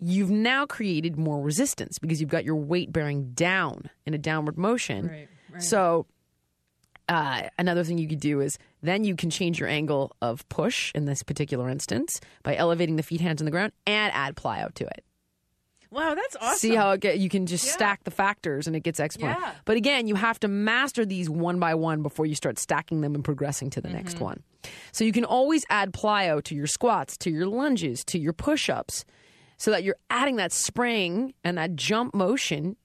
[0.00, 4.56] you've now created more resistance because you've got your weight bearing down in a downward
[4.58, 5.08] motion.
[5.08, 5.62] Right, right.
[5.62, 6.06] So,
[7.08, 10.92] uh, another thing you could do is then you can change your angle of push
[10.94, 14.72] in this particular instance by elevating the feet, hands on the ground, and add plyo
[14.74, 15.04] to it.
[15.90, 16.58] Wow, that's awesome.
[16.58, 17.72] See how it get, you can just Yeah.
[17.72, 19.38] stack the factors and it gets exponent.
[19.40, 19.52] Yeah.
[19.64, 23.14] But again, you have to master these one by one before you start stacking them
[23.14, 23.96] and progressing to the Mm-hmm.
[23.96, 24.42] next one.
[24.92, 29.06] So you can always add plyo to your squats, to your lunges, to your push-ups
[29.56, 32.76] so that you're adding that spring and that jump motion,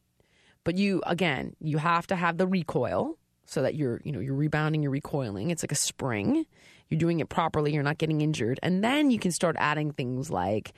[0.63, 4.35] but you again, you have to have the recoil so that you're, you know, you're
[4.35, 5.49] rebounding, you're recoiling.
[5.49, 6.45] It's like a spring.
[6.89, 8.59] You're doing it properly, you're not getting injured.
[8.61, 10.73] And then you can start adding things like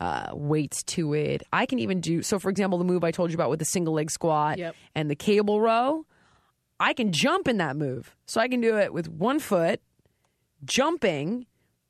[0.00, 1.42] uh, weights to it.
[1.52, 2.38] I can even do so.
[2.38, 4.74] For example, the move I told you about with the single leg squat Yep.
[4.94, 6.06] and the cable row,
[6.78, 8.16] I can jump in that move.
[8.26, 9.82] So I can do it with one foot,
[10.64, 11.46] jumping,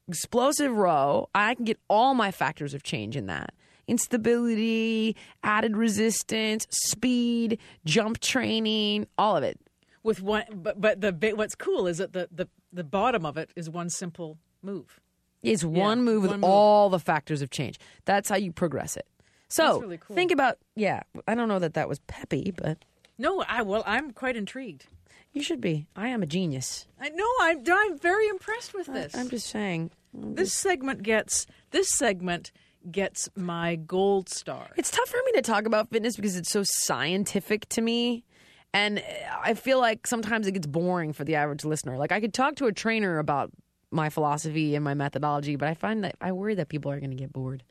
[0.08, 1.28] explosive row.
[1.34, 3.54] I can get all my factors of change in that.
[3.86, 9.60] Instability, added resistance, speed, jump training, all of it.
[10.02, 13.50] With one, but but the what's cool is that the the the bottom of it
[13.56, 15.00] is one simple move.
[15.42, 16.50] It's one move with one move.
[16.50, 17.78] all the factors of change.
[18.04, 19.06] That's how you progress it.
[19.48, 20.14] So really cool.
[20.14, 21.02] think about yeah.
[21.26, 22.78] I don't know that that was peppy, but
[23.18, 24.86] No, I well, I'm quite intrigued.
[25.32, 25.86] you should be.
[25.96, 26.86] I am a genius.
[27.00, 29.14] I know I'm I'm very impressed with this.
[29.14, 29.90] I'm just saying.
[30.12, 32.52] this segment gets this segment
[32.90, 34.70] gets my gold star.
[34.76, 38.24] It's tough for me to talk about fitness because it's so scientific to me.
[38.72, 39.02] And
[39.42, 41.98] I feel like sometimes it gets boring for the average listener.
[41.98, 43.50] Like I could talk to a trainer about
[43.90, 47.10] my philosophy and my methodology, but I find that I worry that people are going
[47.10, 47.64] to get bored.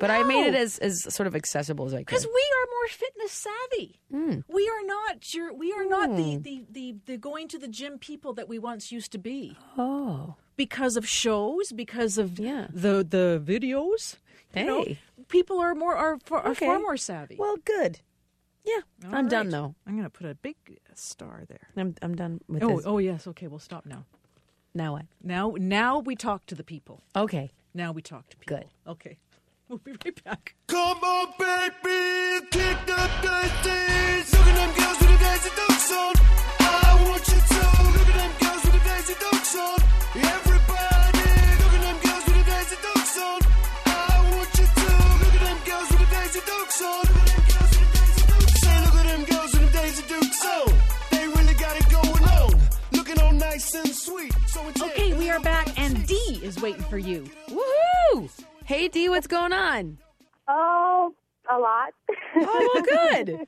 [0.00, 2.06] But I made it as, as sort of accessible as I could.
[2.06, 4.00] Because we are more fitness savvy.
[4.10, 4.40] Hmm.
[4.52, 5.54] We are not your.
[5.54, 8.90] We are not the, the, the, the going to the gym people that we once
[8.90, 9.56] used to be.
[9.78, 12.66] Oh, Because of shows, because of Yeah.
[12.72, 14.16] the the videos.
[14.56, 14.98] You know, Hey.
[15.28, 16.66] people are more are, are Okay.
[16.66, 17.36] far more savvy.
[17.38, 18.00] well, good.
[18.64, 19.74] Yeah, All I'm done though.
[19.86, 21.68] I'm going to put a big uh, star there.
[21.76, 22.86] I'm I'm done with Oh, this.
[22.86, 23.26] oh yes.
[23.26, 24.04] Okay, we'll stop now.
[24.74, 25.06] Now what?
[25.22, 27.02] Now, now we talk to the people.
[27.14, 27.50] Okay.
[27.74, 28.56] Now we talk to people.
[28.58, 28.66] Good.
[28.86, 29.18] Okay.
[29.66, 30.54] We'll be right back.
[30.66, 34.32] Come on, baby, kick the daisies.
[34.34, 36.14] Look at them girls with the daisy dukes on.
[36.60, 37.62] I want you to
[37.96, 39.78] look at them girls with the daisy dukes on.
[40.16, 40.73] Everybody,
[53.54, 54.32] nice and sweet.
[54.48, 54.82] So intense.
[54.92, 57.28] Okay, we are back, and D is waiting for you.
[57.48, 58.28] Woohoo!
[58.64, 59.98] Hey D, what's going on?
[60.48, 61.14] Oh,
[61.48, 61.92] a lot.
[62.36, 63.46] Oh, well, good.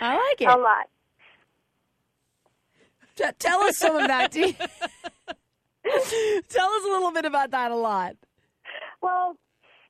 [0.00, 0.48] I like it.
[0.48, 0.86] a lot.
[3.16, 4.52] T- tell us some of that, D.
[4.54, 4.66] tell
[6.70, 8.16] us a little bit about that a lot.
[9.02, 9.36] Well,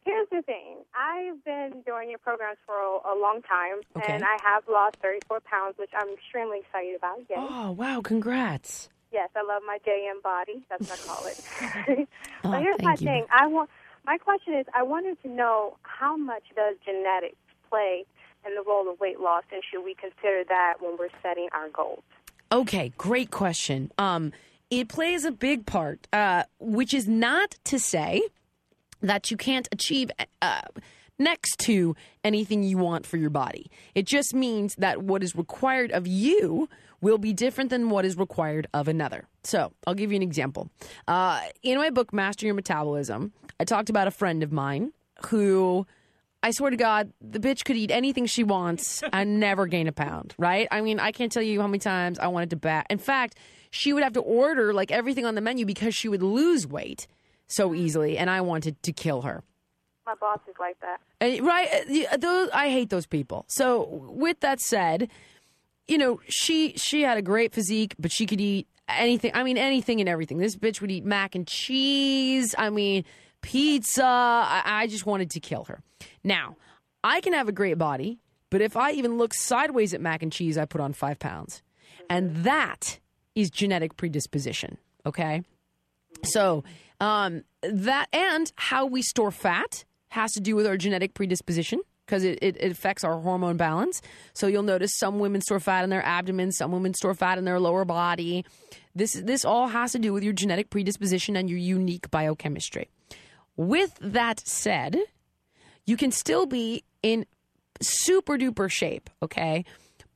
[0.04, 0.76] here's the thing.
[0.94, 4.12] I've been doing your programs for a, a long time, Okay.
[4.12, 7.20] and I have lost 34 pounds, which I'm extremely excited about.
[7.30, 8.90] Yes, Oh, wow, congrats.
[9.14, 10.62] Yes, I love my JM body.
[10.68, 12.08] That's what I call it.
[12.46, 12.98] Oh, but here's my you.
[12.98, 13.26] thing.
[13.32, 13.70] I want.
[14.04, 17.38] My question is, I wanted to know how much does genetics
[17.70, 18.04] play
[18.46, 21.70] in the role of weight loss, and should we consider that when we're setting our
[21.70, 22.02] goals?
[22.52, 23.90] Okay, great question.
[23.96, 24.32] Um,
[24.68, 28.20] it plays a big part, uh, which is not to say
[29.00, 30.10] that you can't achieve
[30.42, 30.60] uh,
[31.18, 33.70] next to anything you want for your body.
[33.94, 36.68] It just means that what is required of you
[37.04, 39.28] will be different than what is required of another.
[39.44, 40.70] So, I'll give you an example.
[41.06, 44.92] Uh, in my book, Master Your Metabolism, I talked about a friend of mine
[45.26, 45.86] who.
[46.42, 49.92] I swear to God, the bitch could eat anything she wants and never gain a
[49.92, 50.68] pound, right?
[50.70, 52.86] I mean, I can't tell you how many times I wanted to bat.
[52.90, 53.38] In fact,
[53.70, 57.06] she would have to order like everything on the menu because she would lose weight
[57.46, 59.42] so easily, and I wanted to kill her.
[60.04, 61.00] My boss is like that.
[61.18, 61.68] And, right?
[62.12, 63.46] uh, Those I hate those people.
[63.48, 65.08] So, with that said,
[65.88, 69.32] you know, she she had a great physique, but she could eat anything.
[69.34, 70.38] I mean, anything and everything.
[70.38, 72.54] This bitch would eat mac and cheese.
[72.56, 73.04] I mean,
[73.42, 74.04] pizza.
[74.04, 75.80] I, I just wanted to kill her.
[76.22, 76.56] Now,
[77.02, 78.18] I can have a great body,
[78.50, 81.62] but if I even look sideways at mac and cheese, I put on five pounds,
[82.08, 82.98] and that
[83.34, 84.78] is genetic predisposition.
[85.04, 85.42] Okay.
[86.22, 86.64] So
[87.00, 92.24] um, that and how we store fat has to do with our genetic predisposition because
[92.24, 94.02] it, it, it affects our hormone balance.
[94.32, 97.44] So you'll notice some women store fat in their abdomen, some women store fat in
[97.44, 98.44] their lower body.
[98.94, 102.88] This this all has to do with your genetic predisposition and your unique biochemistry.
[103.56, 104.98] With that said,
[105.86, 107.26] you can still be in
[107.80, 109.64] super duper shape, okay?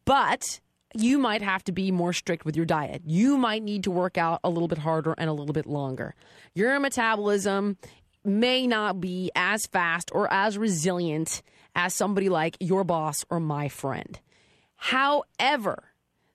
[0.05, 0.61] But
[0.95, 3.03] you might have to be more strict with your diet.
[3.05, 6.15] You might need to work out a little bit harder and a little bit longer.
[6.55, 7.77] Your metabolism
[8.25, 11.43] may not be as fast or as resilient
[11.79, 14.19] as somebody like your boss or my friend.
[14.75, 15.85] However,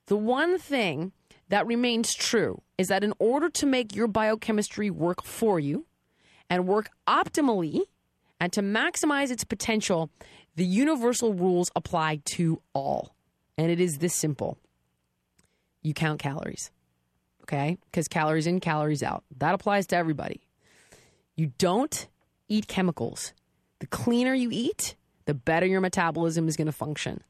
[0.06, 1.12] the one thing
[1.50, 5.84] that remains true is that in order to make your biochemistry work for you
[6.48, 7.82] and work optimally
[8.40, 10.10] and to maximize its potential,
[10.56, 13.14] The universal rules apply to all.
[13.58, 14.58] And it is this simple
[15.82, 16.70] you count calories,
[17.42, 17.76] okay?
[17.90, 19.22] Because calories in, calories out.
[19.36, 20.40] That applies to everybody.
[21.36, 22.08] You don't
[22.48, 23.34] eat chemicals.
[23.80, 24.94] The cleaner you eat,
[25.26, 27.22] the better your metabolism is going to function.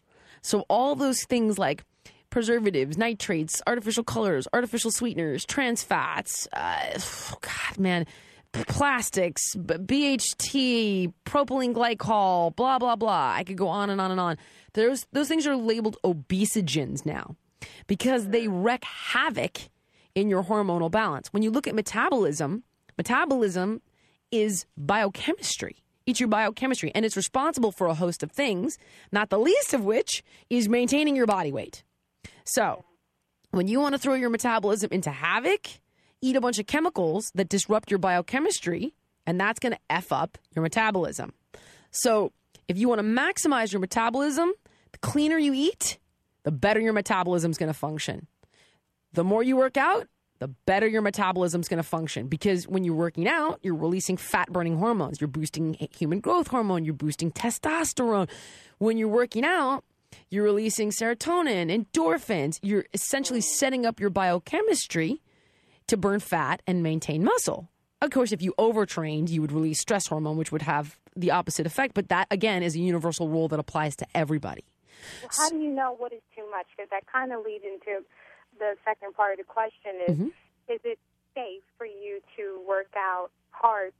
[0.42, 1.84] So, all those things like
[2.30, 6.98] preservatives, nitrates, artificial colors, artificial sweeteners, trans fats, uh,
[7.40, 8.06] God, man,
[8.52, 13.32] plastics, BHT, propylene glycol, blah, blah, blah.
[13.36, 14.36] I could go on and on and on.
[14.74, 17.36] Those, those things are labeled obesogens now
[17.86, 19.58] because they wreak havoc
[20.14, 21.32] in your hormonal balance.
[21.32, 22.64] When you look at metabolism,
[22.96, 23.80] metabolism
[24.30, 25.83] is biochemistry.
[26.06, 28.76] It's your biochemistry, and it's responsible for a host of things,
[29.10, 31.82] not the least of which is maintaining your body weight.
[32.44, 32.84] So,
[33.52, 35.68] when you want to throw your metabolism into havoc,
[36.20, 38.94] eat a bunch of chemicals that disrupt your biochemistry,
[39.26, 41.32] and that's going to F up your metabolism.
[41.90, 42.32] So,
[42.68, 44.52] if you want to maximize your metabolism,
[44.92, 45.98] the cleaner you eat,
[46.42, 48.26] the better your metabolism is going to function.
[49.12, 50.08] The more you work out,
[50.44, 54.18] the better your metabolism is going to function because when you're working out, you're releasing
[54.18, 55.18] fat burning hormones.
[55.18, 58.28] You're boosting human growth hormone, you're boosting testosterone.
[58.76, 59.84] When you're working out,
[60.28, 62.58] you're releasing serotonin, endorphins.
[62.60, 65.22] You're essentially setting up your biochemistry
[65.86, 67.70] to burn fat and maintain muscle.
[68.02, 71.64] Of course, if you overtrained, you would release stress hormone, which would have the opposite
[71.64, 71.94] effect.
[71.94, 74.66] But that, again, is a universal rule that applies to everybody.
[75.30, 76.66] How do you know what is too much?
[76.76, 78.04] Because that kind of leads into
[78.58, 80.30] the second part of the question is, Mm-hmm.
[80.72, 80.98] is it
[81.34, 83.92] safe for you to work out hard,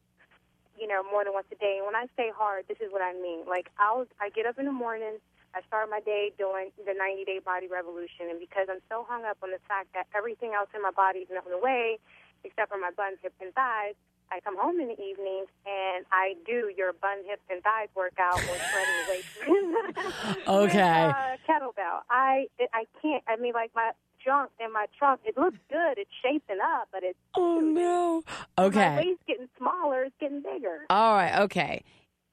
[0.79, 1.77] you know, more than once a day?
[1.79, 3.45] And when I say hard, this is what I mean.
[3.49, 5.19] Like, I'll, I get up in the morning,
[5.55, 9.25] I start my day doing the 90 day body revolution, and because I'm so hung
[9.25, 11.99] up on the fact that everything else in my body is melting away,
[12.45, 13.95] except for my buns, hips, and thighs,
[14.33, 18.41] I come home in the evenings and I do your bun, hips, and thighs workout
[18.41, 19.29] or shredding weights.
[20.49, 21.07] Okay.
[21.07, 22.01] With, uh, kettlebell.
[22.11, 23.23] I I can't.
[23.29, 23.93] I mean, like my
[24.25, 25.21] junk in my trunk.
[25.25, 25.99] It looks good.
[25.99, 28.23] It's shaping up, but it's Oh, no.
[28.59, 30.05] Okay, my waist getting smaller.
[30.05, 30.87] It's getting bigger.
[30.91, 31.85] All right, okay.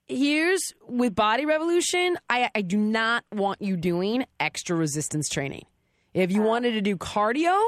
[0.08, 5.64] Here's with Body Revolution, I, I do not want you doing extra resistance training.
[6.12, 6.48] If you uh-huh.
[6.48, 7.58] wanted to do cardio,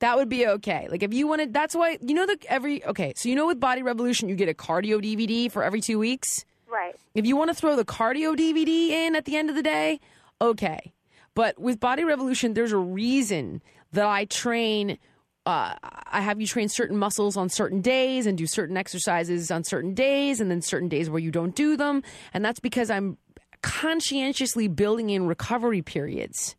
[0.00, 0.86] that would be okay.
[0.90, 3.60] Like if you wanted, that's why, you know, the every, okay, so you know with
[3.60, 6.44] Body Revolution, you get a cardio DVD for every two weeks?
[6.68, 6.94] Right.
[7.14, 10.00] If you want to throw the cardio DVD in at the end of the day,
[10.40, 10.92] okay.
[11.34, 14.98] But with Body Revolution, there's a reason that I train.
[15.46, 19.64] Uh, I have you train certain muscles on certain days and do certain exercises on
[19.64, 22.02] certain days, and then certain days where you don't do them.
[22.32, 23.18] And that's because I'm
[23.62, 26.56] conscientiously building in recovery periods.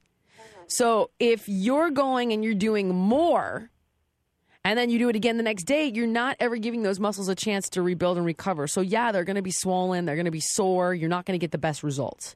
[0.67, 3.69] So if you're going and you're doing more,
[4.63, 7.29] and then you do it again the next day, you're not ever giving those muscles
[7.29, 8.65] a chance to rebuild and recover.
[8.65, 11.39] So, yeah, they're going to be swollen, they're going to be sore, you're not going
[11.39, 12.35] to get the best results.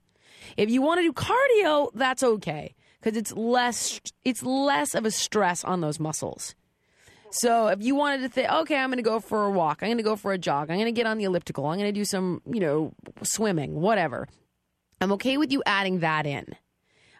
[0.57, 5.11] If you want to do cardio, that's okay because it's less it's less of a
[5.11, 6.55] stress on those muscles.
[7.31, 9.89] So if you wanted to think, okay, I'm going to go for a walk, I'm
[9.89, 11.93] going to go for a jog, I'm going to get on the elliptical, I'm going
[11.93, 14.27] to do some, you know, swimming, whatever.
[14.99, 16.55] I'm okay with you adding that in.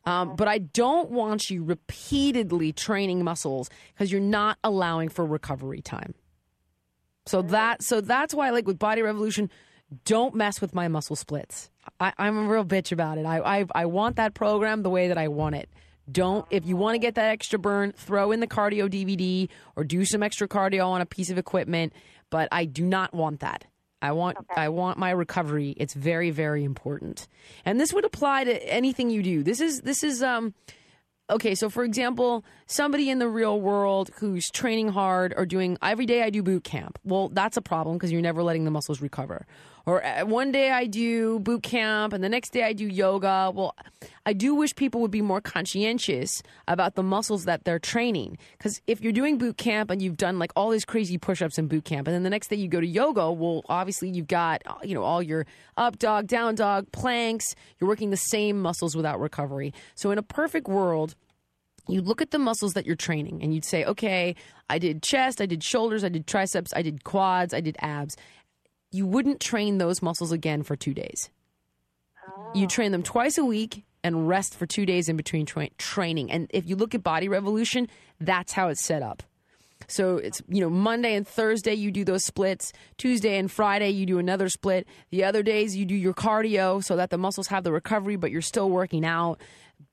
[0.06, 5.82] Um, but I don't want you repeatedly training muscles because you're not allowing for recovery
[5.82, 6.16] time.
[7.26, 9.52] So that so that's why like with Body Revolution,
[10.06, 11.70] don't mess with my muscle splits.
[12.00, 13.26] I, I'm a real bitch about it.
[13.26, 15.70] I, I I want that program the way that I want it.
[16.12, 19.84] Don't if you want to get that extra burn, throw in the cardio DVD or
[19.84, 21.94] do some extra cardio on a piece of equipment.
[22.30, 23.66] But I do not want that.
[24.02, 25.76] I want I want my recovery.
[25.78, 27.28] It's very very important.
[27.66, 29.44] And this would apply to anything you do.
[29.44, 30.54] This is this is um
[31.30, 36.06] okay, so for example, somebody in the real world who's training hard or doing every
[36.06, 37.00] day I do boot camp.
[37.04, 39.46] Well, that's a problem because you're never letting the muscles recover.
[39.88, 43.52] Or uh, one day I do boot camp and the next day I do yoga.
[43.54, 43.76] Well,
[44.24, 48.38] I do wish people would be more conscientious about the muscles that they're training.
[48.58, 51.58] Because if you're doing boot camp and you've done like all these crazy push ups
[51.58, 54.28] in boot camp, and then the next day you go to yoga, well, obviously you've
[54.28, 57.56] got, uh, you know, all your up dog, down dog, planks.
[57.80, 59.74] You're working the same muscles without recovery.
[59.96, 61.16] So in a perfect world,
[61.92, 64.36] you look at the muscles that you're training and you'd say, okay,
[64.70, 68.16] I did chest, I did shoulders, I did triceps, I did quads, I did abs.
[68.92, 71.30] You wouldn't train those muscles again for two days.
[72.54, 72.68] You oh.
[72.68, 76.32] train them twice a week and rest for two days in between tra- training.
[76.32, 77.88] And if you look at Body Revolution,
[78.20, 79.24] that's how it's set up.
[79.88, 82.74] So it's you know Monday and Thursday you do those splits.
[82.98, 84.88] Tuesday and Friday you do another split.
[85.10, 88.30] The other days you do your cardio so that the muscles have the recovery, but
[88.30, 89.42] you're still working out.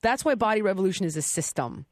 [0.03, 1.87] That's why Body Revolution is a system.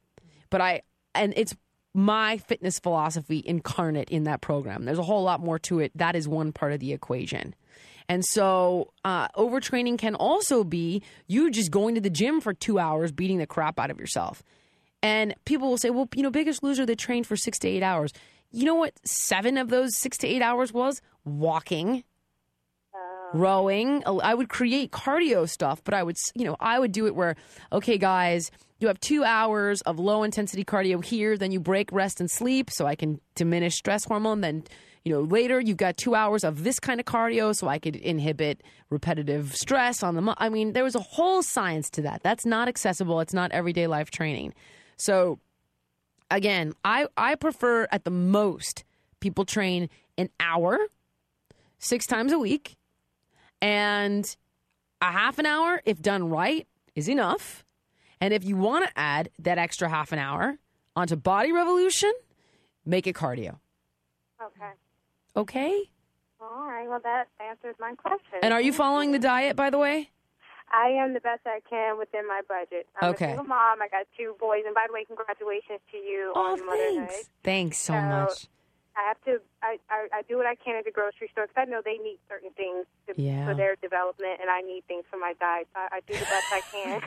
[0.49, 0.81] But I
[1.13, 1.55] and it's
[1.93, 4.83] my fitness philosophy incarnate in that program.
[4.83, 5.91] There's a whole lot more to it.
[5.95, 7.55] That is one part of the equation.
[8.07, 12.77] And so, uh, overtraining can also be you just going to the gym for two
[12.77, 14.43] hours, beating the crap out of yourself.
[15.01, 17.83] And people will say, well, you know, Biggest Loser, they trained for six to eight
[17.83, 18.11] hours.
[18.51, 18.93] You know what?
[19.05, 22.03] Seven of those six to eight hours was walking,
[23.35, 24.01] rowing.
[24.05, 27.35] I would create cardio stuff, but I would, you know, I would do it where,
[27.71, 32.19] okay, guys, you have two hours of low intensity cardio here, then you break, rest,
[32.19, 34.41] and sleep so I can diminish stress hormone.
[34.41, 34.63] Then,
[35.03, 37.95] you know, later you've got two hours of this kind of cardio so I could
[37.95, 40.21] inhibit repetitive stress on the.
[40.21, 42.23] mu- I mean, there was a whole science to that.
[42.23, 43.19] That's not accessible.
[43.19, 44.53] It's not everyday life training.
[44.97, 45.39] So,
[46.31, 48.83] again, I, I prefer at the most
[49.19, 50.77] people train an hour
[51.79, 52.75] six times a week
[53.65, 54.35] and
[55.01, 57.65] a half an hour if done right is enough
[58.21, 60.57] and if you want to add that extra half an hour
[60.95, 62.13] onto body revolution
[62.85, 63.57] make it cardio
[64.41, 64.71] Okay.
[65.35, 65.73] okay
[66.39, 66.87] All right.
[66.87, 68.39] Well, that answers my question.
[68.43, 70.11] and are you following the diet by the way
[70.71, 72.87] I am the best I can within my budget.
[72.99, 73.25] I'm Okay.
[73.25, 73.81] a single mom.
[73.83, 77.05] I got two boys, and by the way, congratulations to you oh on Mother's Day.
[77.05, 78.47] thanks thanks so So, much
[78.97, 79.41] I have to.
[79.61, 81.97] I, I, I do what I can at the grocery store because I know they
[81.97, 83.45] need certain things to, Yeah.
[83.45, 85.67] for their development, and I need things for my diet.
[85.73, 87.01] So I, I do the best I can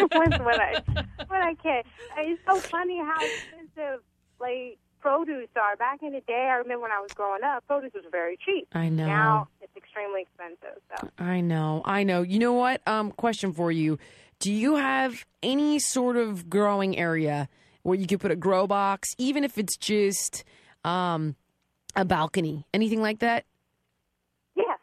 [0.10, 0.82] with what I
[1.28, 1.82] what I can.
[2.18, 4.02] And It's so funny how expensive
[4.40, 5.76] like produce are.
[5.76, 8.68] Back in the day, I remember when I was growing up, produce was very cheap.
[8.72, 10.82] i know Now it's extremely expensive.
[10.90, 12.22] So I know, I know.
[12.22, 12.86] You know what?
[12.88, 13.98] Um, question for you:
[14.40, 17.48] Do you have any sort of growing area
[17.82, 20.44] where you could put a grow box, even if it's just
[20.84, 21.36] um,
[21.96, 23.44] a balcony, anything like that?
[24.56, 24.78] yes,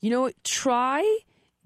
[0.00, 0.34] You know what?
[0.44, 1.18] Try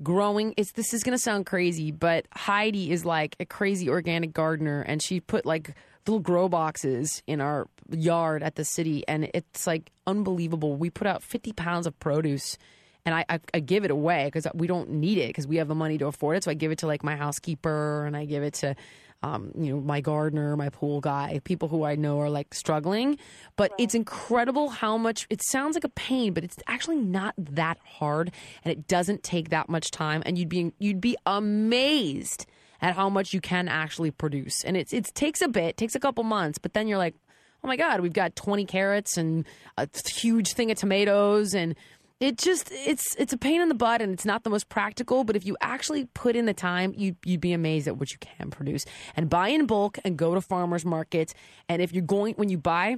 [0.03, 0.55] growing.
[0.57, 5.03] It's this is gonna sound crazy, but Heidi is like a crazy organic gardener, and
[5.03, 5.75] she put like
[6.07, 10.77] little grow boxes in our yard at the city, and it's like unbelievable.
[10.77, 12.57] We put out fifty pounds of produce.
[13.05, 15.69] And I, I, I give it away because we don't need it because we have
[15.69, 16.45] the money to afford it.
[16.45, 18.77] So I give it to like my housekeeper and I give it to,
[19.23, 23.19] um, you know, my gardener, my pool guy, people who I know are like struggling.
[23.57, 27.79] But it's incredible how much it sounds like a pain, but it's actually not that
[27.85, 28.33] hard,
[28.65, 30.23] and it doesn't take that much time.
[30.25, 32.47] And you'd be you'd be amazed
[32.83, 34.65] at how much you can actually produce.
[34.65, 37.15] And it's it takes a bit, takes a couple months, but then you're like,
[37.63, 39.45] oh my god, we've got 20 carrots and
[39.77, 41.75] a huge thing of tomatoes and
[42.21, 45.25] it just it's it's a pain in the butt and it's not the most practical
[45.25, 48.19] but if you actually put in the time you you'd be amazed at what you
[48.19, 48.85] can produce
[49.17, 51.35] and buy in bulk and go to farmers markets
[51.69, 52.97] and if you're going when you buy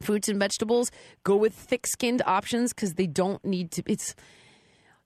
[0.00, 0.90] fruits and vegetables
[1.22, 4.14] go with thick skinned options because they don't need to it's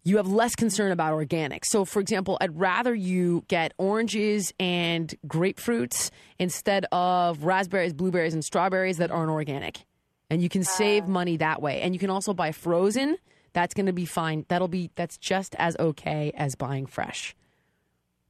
[0.05, 1.65] you have less concern about organic.
[1.65, 8.45] So, for example, I'd rather you get oranges and grapefruits instead of raspberries, blueberries, and
[8.45, 9.85] strawberries that aren't organic.
[10.29, 11.83] And you can save money that way.
[11.83, 13.17] And you can also buy frozen.
[13.53, 14.47] That's going to be fine.
[14.49, 17.35] That'll be that's just as okay as buying fresh.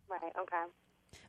[0.09, 0.65] right, okay.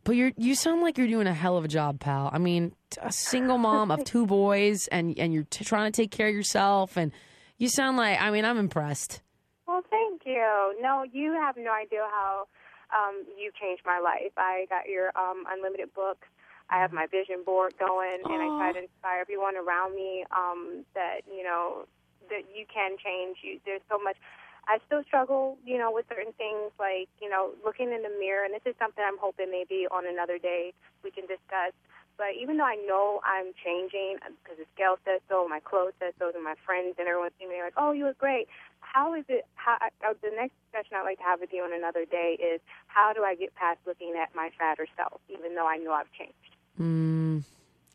[0.04, 2.30] But you're you sound like you're doing a hell of a job, pal.
[2.34, 6.12] I mean, a single mom of two boys, and and you're t- trying to take
[6.12, 7.12] care of yourself, and
[7.58, 9.22] you sound like I mean, I'm impressed.
[9.68, 10.76] Well, thank you.
[10.82, 12.48] No, you have no idea how
[12.92, 14.34] um, you've changed my life.
[14.38, 16.26] I got your um, unlimited book.
[16.70, 20.84] I have my vision board going, and I try to inspire everyone around me um,
[20.96, 21.86] that you know
[22.34, 23.38] that you can change.
[23.46, 24.18] You there's so much.
[24.66, 28.44] I still struggle, you know, with certain things like you know looking in the mirror,
[28.44, 30.74] and this is something I'm hoping maybe on another day
[31.04, 31.78] we can discuss.
[32.16, 36.14] But even though I know I'm changing because the scale says so, my clothes says
[36.18, 38.48] so, and my friends and everyone seems like, "Oh, you look great."
[38.82, 39.46] How is it?
[39.56, 42.62] How uh, the next discussion I'd like to have with you on another day is
[42.88, 46.12] how do I get past looking at my fatter self, even though I know I've
[46.14, 46.54] changed?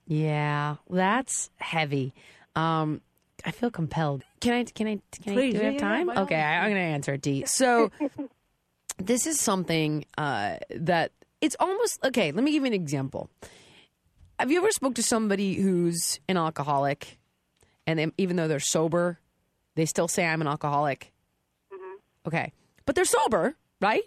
[0.09, 2.15] Yeah, that's heavy.
[2.57, 3.03] Um,
[3.45, 4.25] I feel compelled.
[4.41, 4.65] Can I?
[4.65, 5.01] Can I?
[5.23, 5.59] Can Please, I?
[5.59, 6.11] Do we have time?
[6.11, 7.23] all okay, I, I'm going to answer it.
[7.23, 7.45] D.
[7.47, 7.91] So,
[8.99, 12.33] this is something uh, that it's almost okay.
[12.33, 13.31] Let me give you an example.
[14.39, 17.19] Have you ever spoke to somebody who's an alcoholic,
[17.87, 19.19] and they, even though they're sober,
[19.75, 21.13] they still say I'm an alcoholic?
[22.27, 22.53] Okay,
[22.85, 24.05] but they're sober, right?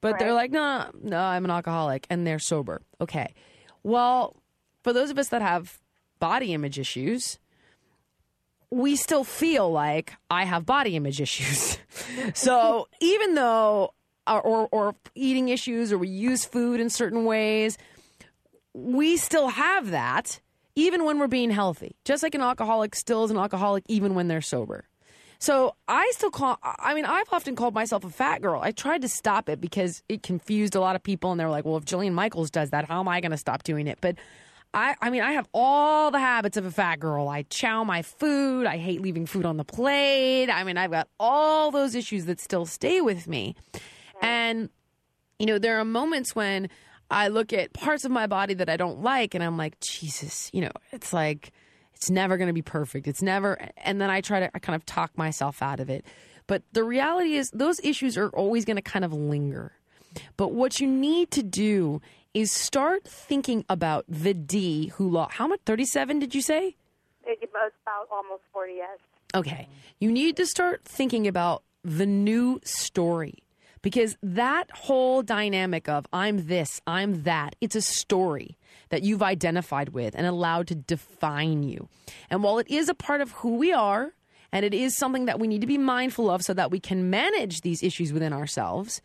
[0.00, 2.82] But they're like, no, no, I'm an alcoholic, and they're sober.
[3.00, 3.34] Okay,
[3.82, 4.36] well,
[4.82, 5.78] for those of us that have
[6.18, 7.38] body image issues,
[8.72, 11.76] we still feel like I have body image issues.
[12.34, 13.92] so even though,
[14.26, 17.76] or, or, or eating issues, or we use food in certain ways,
[18.72, 20.40] we still have that
[20.74, 21.96] even when we're being healthy.
[22.06, 24.86] Just like an alcoholic still is an alcoholic even when they're sober.
[25.38, 28.62] So I still call, I mean, I've often called myself a fat girl.
[28.62, 31.50] I tried to stop it because it confused a lot of people and they were
[31.50, 33.98] like, well, if Jillian Michaels does that, how am I going to stop doing it?
[34.00, 34.16] But
[34.74, 37.28] I, I mean, I have all the habits of a fat girl.
[37.28, 38.66] I chow my food.
[38.66, 40.48] I hate leaving food on the plate.
[40.48, 43.54] I mean, I've got all those issues that still stay with me.
[44.22, 44.70] And,
[45.38, 46.70] you know, there are moments when
[47.10, 50.48] I look at parts of my body that I don't like and I'm like, Jesus,
[50.54, 51.52] you know, it's like,
[51.94, 53.06] it's never going to be perfect.
[53.06, 56.04] It's never, and then I try to I kind of talk myself out of it.
[56.46, 59.72] But the reality is, those issues are always going to kind of linger.
[60.36, 62.00] But what you need to do
[62.34, 65.34] is start thinking about the D who lost.
[65.34, 65.60] How much?
[65.66, 66.76] 37, did you say?
[67.24, 68.98] It was about almost 40 yes.
[69.34, 69.68] Okay.
[70.00, 73.38] You need to start thinking about the new story
[73.82, 78.56] because that whole dynamic of I'm this, I'm that, it's a story
[78.90, 81.88] that you've identified with and allowed to define you.
[82.30, 84.12] And while it is a part of who we are,
[84.52, 87.08] and it is something that we need to be mindful of so that we can
[87.08, 89.00] manage these issues within ourselves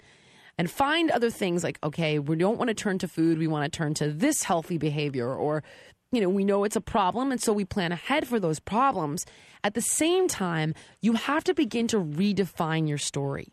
[0.58, 3.72] and find other things like, okay, we don't want to turn to food, we want
[3.72, 5.64] to turn to this healthy behavior, or,
[6.12, 9.26] you know, we know it's a problem, and so we plan ahead for those problems.
[9.64, 13.52] At the same time, you have to begin to redefine your story.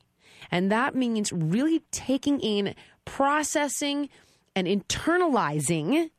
[0.51, 2.75] And that means really taking in,
[3.05, 4.09] processing,
[4.57, 6.11] and internalizing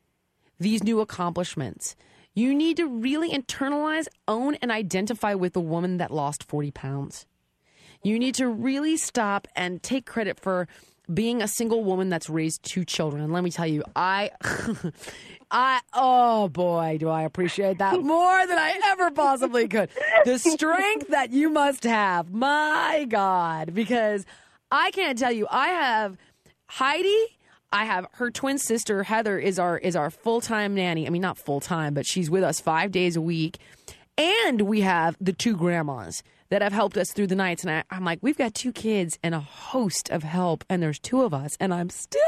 [0.59, 1.95] these new accomplishments.
[2.33, 7.25] You need to really internalize, own, and identify with the woman that lost 40 pounds.
[8.05, 10.67] You need to really stop and take credit for
[11.11, 13.23] being a single woman that's raised two children.
[13.23, 14.29] And let me tell you, I,
[15.51, 19.89] I, oh boy, do I appreciate that more than I ever possibly could.
[20.23, 24.23] The strength that you must have, my God, because
[24.71, 26.15] I can't tell you, I have
[26.67, 27.37] Heidi.
[27.73, 31.07] I have her twin sister Heather is our is our full time nanny.
[31.07, 33.57] I mean, not full time, but she's with us five days a week.
[34.15, 37.63] And we have the two grandmas that have helped us through the nights.
[37.63, 40.99] And I, I'm like, we've got two kids and a host of help, and there's
[40.99, 42.21] two of us, and I'm still.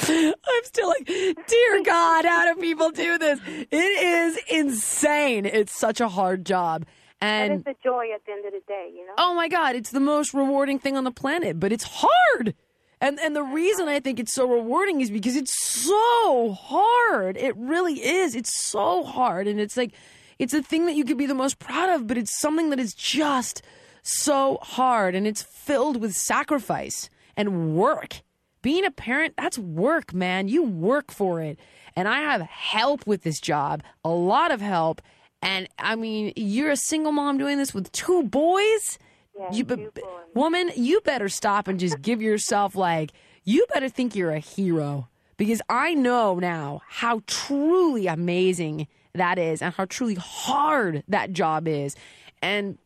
[0.00, 3.40] I'm still like, dear God, how do people do this?
[3.46, 5.44] It is insane.
[5.44, 6.86] It's such a hard job.
[7.20, 9.14] And it's a joy at the end of the day, you know?
[9.18, 12.54] oh my God, it's the most rewarding thing on the planet, but it's hard.
[13.00, 17.36] And and the reason I think it's so rewarding is because it's so hard.
[17.36, 18.34] It really is.
[18.34, 19.46] It's so hard.
[19.46, 19.92] And it's like
[20.38, 22.78] it's a thing that you could be the most proud of, but it's something that
[22.78, 23.62] is just
[24.02, 28.22] so hard and it's filled with sacrifice and work.
[28.62, 30.48] Being a parent, that's work, man.
[30.48, 31.58] You work for it.
[31.94, 35.02] And I have help with this job, a lot of help.
[35.42, 38.98] And I mean, you're a single mom doing this with two boys?
[39.38, 39.92] Yeah, you,
[40.34, 43.12] woman, you better stop and just give yourself like
[43.44, 48.88] you better think you're a hero because I know now how truly amazing
[49.18, 51.94] that is and how truly hard that job is.
[52.42, 52.78] And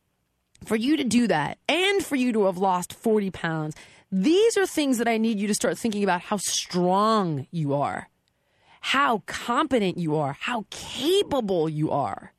[0.65, 3.75] for you to do that and for you to have lost 40 pounds,
[4.11, 8.09] these are things that I need you to start thinking about how strong you are,
[8.81, 12.33] how competent you are, how capable you are.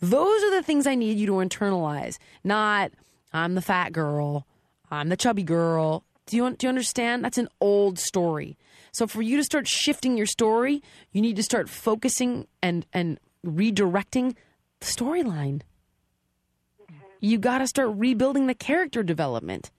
[0.00, 2.92] Those are the things I need you to internalize, not
[3.32, 4.46] I'm the fat girl,
[4.90, 6.04] I'm the chubby girl.
[6.26, 7.24] Do you, do you understand?
[7.24, 8.56] That's an old story.
[8.92, 10.82] So for you to start shifting your story,
[11.12, 14.36] you need to start focusing and, and redirecting
[14.80, 15.62] the storyline.
[17.20, 19.70] You got to start rebuilding the character development.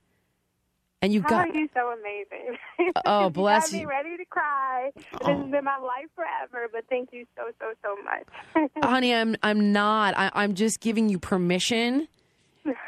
[1.00, 2.56] And you've How got are you so amazing?
[3.04, 3.80] Oh, bless you.
[3.80, 3.88] you.
[3.88, 4.90] Ready to cry.
[4.94, 8.70] This has been my life forever, but thank you so, so, so much.
[8.84, 12.08] honey i'm i'm not I, i'm just giving you permission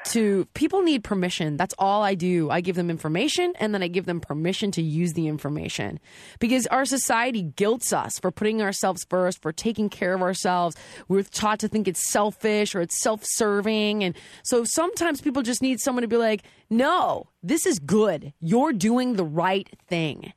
[0.07, 1.57] to people need permission.
[1.57, 2.51] That's all i do.
[2.51, 5.99] I give them information and then i give them permission to use the information.
[6.39, 10.77] Because our society guilts us for putting ourselves first for taking care of ourselves.
[11.09, 14.05] We're taught to think it's selfish or it's self-serving.
[14.05, 14.15] And
[14.45, 18.33] so sometimes people just need someone to be like no this is good.
[18.41, 20.33] You're doing the right thing.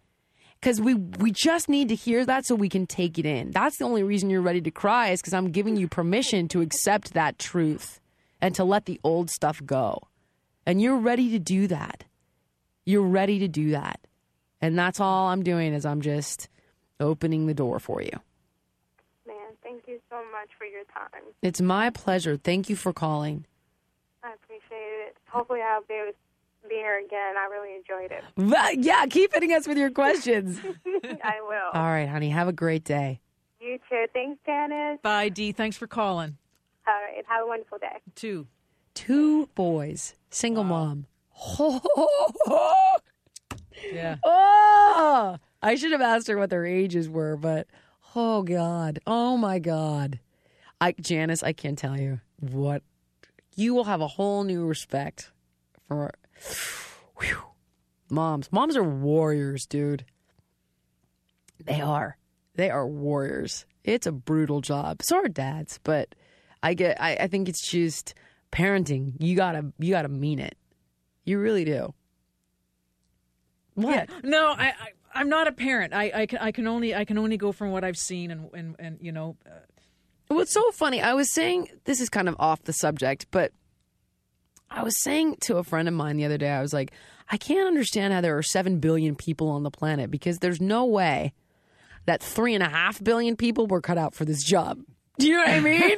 [0.59, 3.51] Because we we just need to hear that so we can take it in.
[3.51, 6.61] That's the only reason you're ready to cry is because I'm giving you permission to
[6.61, 7.99] accept that truth
[8.41, 9.99] and to let the old stuff go.
[10.65, 12.03] And you're ready to do that.
[12.85, 13.99] You're ready to do that.
[14.61, 16.49] And that's all I'm doing is I'm just
[16.99, 18.11] opening the door for you.
[19.27, 21.21] Man, thank you so much for your time.
[21.41, 22.37] It's my pleasure.
[22.37, 23.45] Thank you for calling.
[24.23, 25.17] I appreciate it.
[25.29, 27.35] Hopefully, I'll be able to be here again.
[27.37, 28.23] I really enjoyed it.
[28.35, 30.59] Well, Yeah, keep hitting us with your questions.
[31.23, 31.71] I will.
[31.73, 32.29] all right, honey.
[32.29, 33.19] Have a great day.
[33.61, 34.05] You too.
[34.13, 34.99] Thanks, Janice.
[35.01, 35.51] Bye, Dee.
[35.51, 36.37] Thanks for calling.
[36.87, 37.23] All right.
[37.27, 38.01] Have a wonderful day.
[38.15, 38.47] Two.
[38.93, 41.05] Two boys, single mom.
[43.93, 44.17] Yeah.
[44.23, 47.67] Oh, I should have asked her what their ages were, but
[48.15, 50.19] oh god, oh my god,
[50.81, 52.83] I Janice, I can't tell you what
[53.55, 55.31] you will have a whole new respect
[55.87, 56.11] for
[57.19, 57.43] whew,
[58.09, 58.51] moms.
[58.51, 60.05] Moms are warriors, dude.
[61.63, 62.17] They are.
[62.55, 63.65] They are warriors.
[63.83, 65.01] It's a brutal job.
[65.03, 66.13] So are dads, but
[66.63, 67.01] I get.
[67.01, 68.13] I, I think it's just
[68.51, 69.13] parenting.
[69.19, 69.71] You gotta.
[69.79, 70.57] You gotta mean it.
[71.25, 71.93] You really do.
[73.75, 74.09] What?
[74.23, 74.73] No, I, I
[75.13, 75.93] I'm not a parent.
[75.93, 78.49] I, I can I can only I can only go from what I've seen and
[78.53, 79.35] and, and you know.
[79.45, 79.59] Uh,
[80.29, 83.53] What's so funny, I was saying, this is kind of off the subject, but
[84.69, 86.91] I was saying to a friend of mine the other day, I was like,
[87.29, 90.83] I can't understand how there are 7 billion people on the planet because there's no
[90.83, 91.33] way
[92.05, 94.79] that three and a half billion people were cut out for this job.
[95.19, 95.97] Do you know what I mean?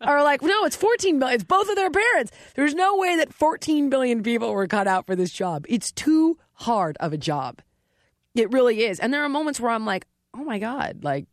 [0.06, 1.34] or like, no, it's 14 billion.
[1.34, 2.32] It's both of their parents.
[2.54, 5.66] There's no way that 14 billion people were cut out for this job.
[5.68, 7.60] It's too hard of a job.
[8.34, 9.00] It really is.
[9.00, 11.26] And there are moments where I'm like, oh my God, like,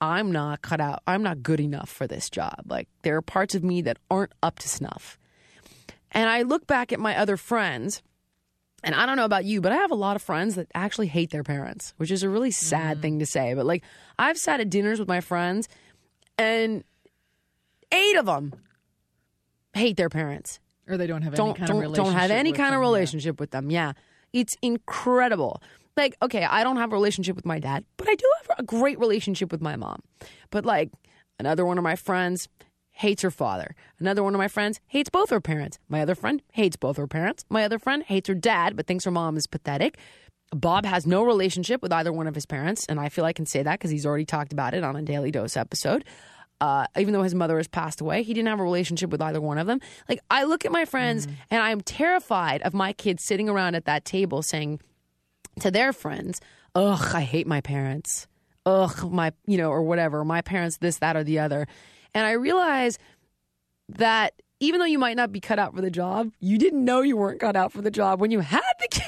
[0.00, 1.02] I'm not cut out.
[1.06, 2.62] I'm not good enough for this job.
[2.66, 5.18] Like, there are parts of me that aren't up to snuff.
[6.12, 8.02] And I look back at my other friends,
[8.84, 11.08] and I don't know about you, but I have a lot of friends that actually
[11.08, 13.02] hate their parents, which is a really sad mm.
[13.02, 13.54] thing to say.
[13.54, 13.82] But like,
[14.18, 15.68] I've sat at dinners with my friends,
[16.38, 16.84] and
[17.92, 18.52] eight of them
[19.74, 22.12] hate their parents or they don't have any don't kind don't of relationship.
[22.12, 22.86] don't have any kind of yeah.
[22.86, 23.70] relationship with them.
[23.70, 23.92] Yeah,
[24.32, 25.62] it's incredible.
[25.96, 28.62] Like, okay, I don't have a relationship with my dad, but I do have a
[28.62, 30.02] great relationship with my mom.
[30.50, 30.90] But like,
[31.38, 32.48] another one of my friends
[32.90, 33.74] hates her father.
[33.98, 35.78] Another one of my friends hates both her parents.
[35.88, 37.44] My other friend hates both her parents.
[37.48, 39.98] My other friend hates her dad, but thinks her mom is pathetic.
[40.50, 43.46] Bob has no relationship with either one of his parents, and I feel I can
[43.46, 46.04] say that because he's already talked about it on a Daily Dose episode.
[46.60, 49.40] Uh, even though his mother has passed away, he didn't have a relationship with either
[49.40, 49.80] one of them.
[50.08, 53.84] Like, I look at my friends and I'm terrified of my kids sitting around at
[53.84, 54.80] that table saying
[55.60, 56.40] to their friends,
[56.74, 58.26] Ugh, I hate my parents.
[58.64, 61.66] Ugh, my, you know, or whatever, my parents, this, that, or the other.
[62.14, 62.98] And I realize
[63.90, 67.02] that even though you might not be cut out for the job, you didn't know
[67.02, 69.04] you weren't cut out for the job when you had the kid.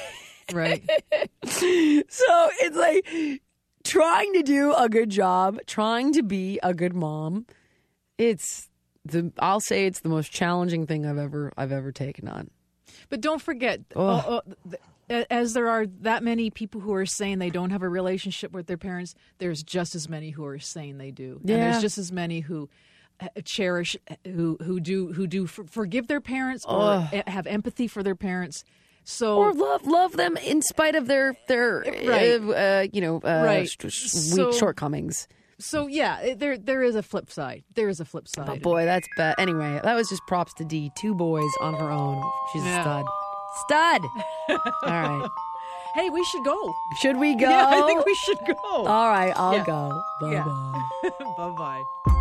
[0.53, 0.83] Right.
[1.45, 3.41] so it's like
[3.85, 7.47] trying to do a good job, trying to be a good mom.
[8.17, 8.69] It's
[9.05, 12.51] the I'll say it's the most challenging thing I've ever I've ever taken on.
[13.11, 14.43] But don't forget, oh,
[15.11, 18.53] oh, as there are that many people who are saying they don't have a relationship
[18.53, 21.99] with their parents, there's just as many who are saying they do, and there's just
[21.99, 22.69] as many who
[23.21, 27.89] uh, cherish, uh, who who do who do forgive their parents or e- have empathy
[27.89, 28.65] for their parents.
[29.11, 32.39] So Or love love them in spite of their their Right.
[32.39, 33.67] uh, uh, you know uh, Right.
[33.67, 35.27] sh- sh- So- weak shortcomings.
[35.59, 37.63] so yeah, there there is a flip side.
[37.75, 38.45] There is a flip side.
[38.47, 39.35] But boy, that's bad.
[39.39, 40.93] Anyway, that was just props to D.
[40.95, 42.23] Two boys on her own.
[42.53, 42.81] She's Yeah.
[42.81, 43.07] a stud.
[43.65, 44.03] Stud.
[44.85, 45.29] All right.
[45.95, 46.71] Hey, we should go.
[47.01, 47.49] Should we go?
[47.49, 48.55] Yeah, I think we should go.
[48.63, 49.65] All right, I'll Yeah.
[49.65, 50.03] go.
[50.21, 51.11] Bye bye.
[51.39, 52.15] bye bye.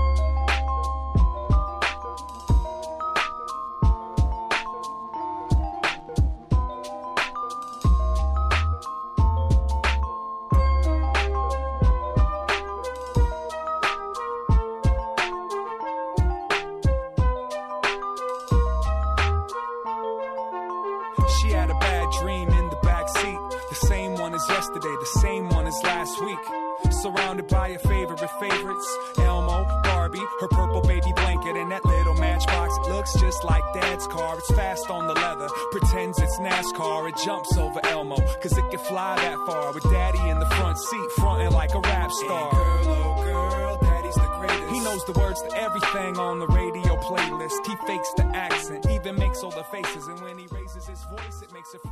[28.58, 32.74] Favorites Elmo, Barbie, her purple baby blanket, and that little matchbox.
[32.88, 34.38] Looks just like dad's car.
[34.38, 37.10] It's fast on the leather, pretends it's NASCAR.
[37.10, 39.74] It jumps over Elmo, cause it can fly that far.
[39.74, 42.52] With daddy in the front seat, fronting like a rap star.
[42.52, 44.74] girl, oh girl, daddy's the greatest.
[44.74, 47.66] He knows the words to everything on the radio playlist.
[47.66, 50.08] He fakes the accent, even makes all the faces.
[50.08, 51.92] And when he raises his voice, it makes her feel